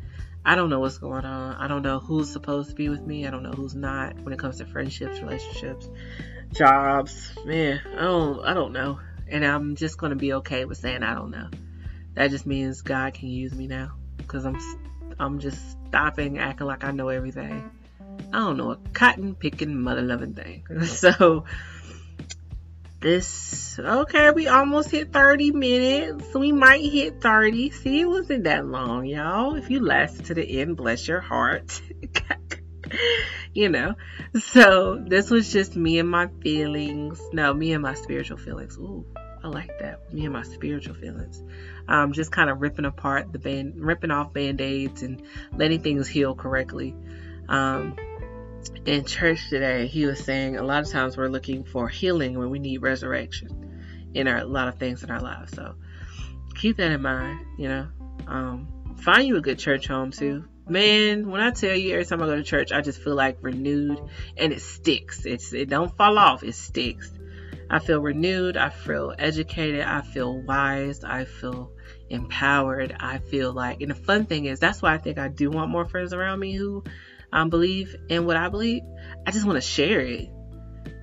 I 0.44 0.54
don't 0.56 0.70
know 0.70 0.80
what's 0.80 0.98
going 0.98 1.24
on. 1.24 1.56
I 1.56 1.68
don't 1.68 1.82
know 1.82 2.00
who's 2.00 2.30
supposed 2.30 2.70
to 2.70 2.74
be 2.74 2.88
with 2.88 3.00
me. 3.00 3.26
I 3.26 3.30
don't 3.30 3.42
know 3.42 3.52
who's 3.52 3.74
not 3.74 4.18
when 4.20 4.32
it 4.32 4.38
comes 4.38 4.58
to 4.58 4.66
friendships, 4.66 5.20
relationships 5.20 5.88
jobs, 6.54 7.32
man, 7.44 7.80
I 7.96 8.02
don't, 8.02 8.44
I 8.44 8.54
don't 8.54 8.72
know. 8.72 9.00
And 9.28 9.44
I'm 9.44 9.74
just 9.74 9.98
going 9.98 10.10
to 10.10 10.16
be 10.16 10.34
okay 10.34 10.64
with 10.64 10.78
saying 10.78 11.02
I 11.02 11.14
don't 11.14 11.30
know. 11.30 11.48
That 12.14 12.30
just 12.30 12.46
means 12.46 12.82
God 12.82 13.14
can 13.14 13.28
use 13.28 13.52
me 13.52 13.66
now 13.66 13.92
because 14.18 14.44
I'm, 14.46 14.58
I'm 15.18 15.40
just 15.40 15.58
stopping 15.88 16.38
acting 16.38 16.66
like 16.66 16.84
I 16.84 16.92
know 16.92 17.08
everything. 17.08 17.70
I 18.32 18.38
don't 18.38 18.56
know 18.56 18.70
a 18.70 18.76
cotton 18.92 19.34
picking, 19.34 19.80
mother 19.80 20.02
loving 20.02 20.34
thing. 20.34 20.64
so, 20.84 21.44
this, 23.04 23.78
okay, 23.78 24.30
we 24.30 24.48
almost 24.48 24.90
hit 24.90 25.12
30 25.12 25.52
minutes. 25.52 26.34
We 26.34 26.52
might 26.52 26.82
hit 26.82 27.20
30. 27.20 27.70
See, 27.70 28.00
it 28.00 28.06
wasn't 28.06 28.44
that 28.44 28.66
long, 28.66 29.04
y'all. 29.04 29.56
If 29.56 29.68
you 29.68 29.84
lasted 29.84 30.24
to 30.26 30.34
the 30.34 30.60
end, 30.60 30.78
bless 30.78 31.06
your 31.06 31.20
heart. 31.20 31.82
you 33.52 33.68
know. 33.68 33.94
So 34.52 34.96
this 35.06 35.30
was 35.30 35.52
just 35.52 35.76
me 35.76 35.98
and 35.98 36.10
my 36.10 36.28
feelings. 36.42 37.20
No, 37.32 37.52
me 37.52 37.74
and 37.74 37.82
my 37.82 37.92
spiritual 37.92 38.38
feelings. 38.38 38.78
Ooh, 38.78 39.04
I 39.42 39.48
like 39.48 39.78
that. 39.80 40.12
Me 40.12 40.24
and 40.24 40.32
my 40.32 40.42
spiritual 40.42 40.94
feelings. 40.94 41.42
Um, 41.86 42.14
just 42.14 42.32
kind 42.32 42.48
of 42.48 42.62
ripping 42.62 42.86
apart 42.86 43.32
the 43.32 43.38
band, 43.38 43.74
ripping 43.76 44.10
off 44.12 44.32
band-aids 44.32 45.02
and 45.02 45.22
letting 45.52 45.80
things 45.80 46.08
heal 46.08 46.34
correctly. 46.34 46.96
Um, 47.50 47.96
in 48.86 49.04
church 49.04 49.48
today, 49.48 49.86
he 49.86 50.06
was 50.06 50.22
saying 50.22 50.56
a 50.56 50.62
lot 50.62 50.82
of 50.82 50.90
times 50.90 51.16
we're 51.16 51.28
looking 51.28 51.64
for 51.64 51.88
healing 51.88 52.38
when 52.38 52.50
we 52.50 52.58
need 52.58 52.82
resurrection 52.82 54.10
in 54.14 54.28
our, 54.28 54.38
a 54.38 54.44
lot 54.44 54.68
of 54.68 54.78
things 54.78 55.02
in 55.02 55.10
our 55.10 55.20
lives. 55.20 55.54
So 55.54 55.74
keep 56.54 56.76
that 56.76 56.90
in 56.90 57.02
mind, 57.02 57.40
you 57.58 57.68
know. 57.68 57.88
Um, 58.26 58.68
find 58.98 59.26
you 59.26 59.36
a 59.36 59.40
good 59.40 59.58
church 59.58 59.86
home 59.86 60.10
too 60.10 60.44
man, 60.68 61.30
when 61.30 61.40
I 61.40 61.50
tell 61.50 61.74
you 61.74 61.92
every 61.92 62.04
time 62.04 62.22
I 62.22 62.26
go 62.26 62.36
to 62.36 62.42
church, 62.42 62.72
I 62.72 62.80
just 62.80 63.00
feel 63.00 63.14
like 63.14 63.38
renewed 63.40 64.00
and 64.36 64.52
it 64.52 64.62
sticks. 64.62 65.24
It's 65.26 65.52
it 65.52 65.68
don't 65.68 65.94
fall 65.96 66.18
off, 66.18 66.42
it 66.42 66.54
sticks. 66.54 67.12
I 67.70 67.78
feel 67.78 68.00
renewed, 68.00 68.56
I 68.56 68.68
feel 68.68 69.14
educated, 69.18 69.82
I 69.82 70.02
feel 70.02 70.40
wise, 70.42 71.02
I 71.02 71.24
feel 71.24 71.72
empowered. 72.10 72.94
I 73.00 73.18
feel 73.18 73.52
like 73.52 73.80
and 73.80 73.90
the 73.90 73.94
fun 73.94 74.26
thing 74.26 74.46
is 74.46 74.60
that's 74.60 74.82
why 74.82 74.94
I 74.94 74.98
think 74.98 75.18
I 75.18 75.28
do 75.28 75.50
want 75.50 75.70
more 75.70 75.84
friends 75.84 76.12
around 76.12 76.40
me 76.40 76.54
who 76.54 76.84
um, 77.34 77.50
believe 77.50 77.94
in 78.08 78.24
what 78.24 78.36
I 78.36 78.48
believe. 78.48 78.82
I 79.26 79.32
just 79.32 79.44
want 79.44 79.56
to 79.56 79.60
share 79.60 80.00
it. 80.00 80.30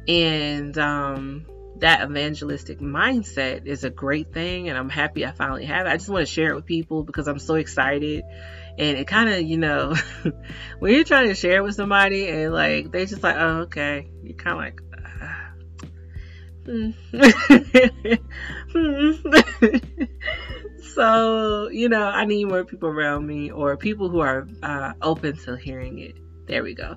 And 0.08 0.76
um 0.78 1.46
that 1.78 2.08
evangelistic 2.08 2.80
mindset 2.80 3.66
is 3.66 3.84
a 3.84 3.90
great 3.90 4.32
thing 4.32 4.70
and 4.70 4.78
I'm 4.78 4.90
happy 4.90 5.26
I 5.26 5.32
finally 5.32 5.66
have 5.66 5.88
it. 5.88 5.90
I 5.90 5.98
just 5.98 6.10
want 6.10 6.26
to 6.26 6.32
share 6.32 6.52
it 6.52 6.56
with 6.56 6.66
people 6.66 7.04
because 7.04 7.28
I'm 7.28 7.40
so 7.40 7.56
excited 7.56 8.24
and 8.78 8.98
it 8.98 9.08
kind 9.08 9.30
of 9.30 9.42
you 9.42 9.58
know 9.58 9.94
when 10.80 10.94
you're 10.94 11.04
trying 11.04 11.28
to 11.28 11.36
share 11.36 11.58
it 11.58 11.64
with 11.64 11.76
somebody 11.76 12.30
and 12.30 12.54
like 12.54 12.92
they 12.92 13.06
just 13.06 13.24
like 13.24 13.36
oh 13.36 13.62
okay 13.62 14.10
you're 14.24 14.36
kind 14.36 14.54
of 14.54 14.60
like 14.64 14.80
so 20.94 21.70
you 21.70 21.90
know 21.90 22.04
i 22.04 22.26
need 22.26 22.46
more 22.46 22.64
people 22.64 22.90
around 22.90 23.26
me 23.26 23.52
or 23.52 23.78
people 23.78 24.10
who 24.10 24.20
are 24.20 24.48
uh, 24.64 24.94
open 25.02 25.36
to 25.36 25.56
hearing 25.56 26.00
it 26.00 26.18
there 26.48 26.64
we 26.64 26.74
go 26.74 26.96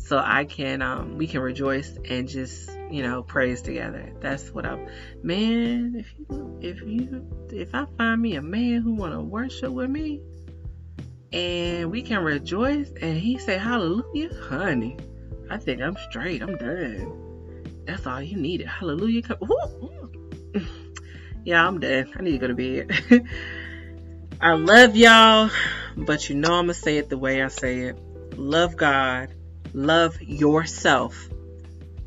so 0.00 0.18
I 0.18 0.44
can 0.44 0.82
um 0.82 1.18
we 1.18 1.26
can 1.26 1.40
rejoice 1.40 1.96
and 2.08 2.28
just 2.28 2.70
you 2.90 3.02
know 3.02 3.22
praise 3.22 3.62
together. 3.62 4.12
That's 4.20 4.50
what 4.50 4.66
I'm 4.66 4.88
man, 5.22 5.94
if 5.96 6.12
you 6.18 6.58
if 6.60 6.82
you 6.82 7.26
if 7.50 7.74
I 7.74 7.86
find 7.96 8.20
me 8.20 8.36
a 8.36 8.42
man 8.42 8.80
who 8.80 8.94
wanna 8.94 9.22
worship 9.22 9.70
with 9.70 9.90
me 9.90 10.20
and 11.32 11.90
we 11.90 12.02
can 12.02 12.22
rejoice 12.22 12.90
and 13.00 13.16
he 13.16 13.38
say 13.38 13.58
hallelujah, 13.58 14.34
honey. 14.42 14.96
I 15.50 15.58
think 15.58 15.80
I'm 15.82 15.96
straight. 16.08 16.42
I'm 16.42 16.56
done. 16.56 17.16
That's 17.86 18.06
all 18.06 18.22
you 18.22 18.36
needed. 18.36 18.68
Hallelujah. 18.68 19.22
Yeah, 21.44 21.66
I'm 21.66 21.80
done. 21.80 22.12
I 22.18 22.22
need 22.22 22.32
to 22.32 22.38
go 22.38 22.48
to 22.48 22.54
bed. 22.54 23.26
I 24.40 24.52
love 24.54 24.96
y'all, 24.96 25.50
but 25.96 26.28
you 26.28 26.36
know 26.36 26.54
I'm 26.54 26.66
going 26.66 26.68
to 26.68 26.74
say 26.74 26.96
it 26.96 27.08
the 27.10 27.18
way 27.18 27.42
I 27.42 27.48
say 27.48 27.80
it. 27.80 27.98
Love 28.38 28.76
God. 28.76 29.34
Love 29.74 30.20
yourself. 30.22 31.28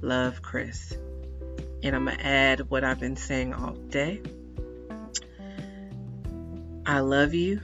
Love 0.01 0.41
Chris. 0.41 0.97
And 1.83 1.95
I'm 1.95 2.05
going 2.05 2.17
to 2.17 2.25
add 2.25 2.69
what 2.69 2.83
I've 2.83 2.99
been 2.99 3.15
saying 3.15 3.53
all 3.53 3.73
day. 3.73 4.21
I 6.85 6.99
love 6.99 7.33
you. 7.33 7.61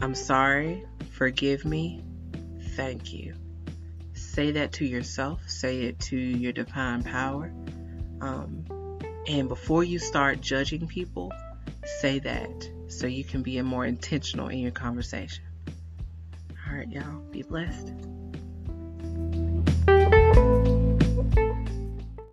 I'm 0.00 0.14
sorry. 0.14 0.84
Forgive 1.12 1.64
me. 1.64 2.02
Thank 2.74 3.12
you. 3.12 3.34
Say 4.14 4.52
that 4.52 4.72
to 4.72 4.84
yourself. 4.84 5.48
Say 5.48 5.82
it 5.82 6.00
to 6.00 6.16
your 6.16 6.52
divine 6.52 7.02
power. 7.02 7.52
Um, 8.20 8.64
and 9.26 9.48
before 9.48 9.84
you 9.84 9.98
start 9.98 10.40
judging 10.40 10.86
people, 10.86 11.32
say 12.00 12.18
that 12.20 12.70
so 12.88 13.06
you 13.06 13.24
can 13.24 13.42
be 13.42 13.60
more 13.62 13.86
intentional 13.86 14.48
in 14.48 14.58
your 14.58 14.72
conversation. 14.72 15.44
All 16.68 16.76
right, 16.76 16.90
y'all. 16.90 17.20
Be 17.30 17.42
blessed. 17.42 17.92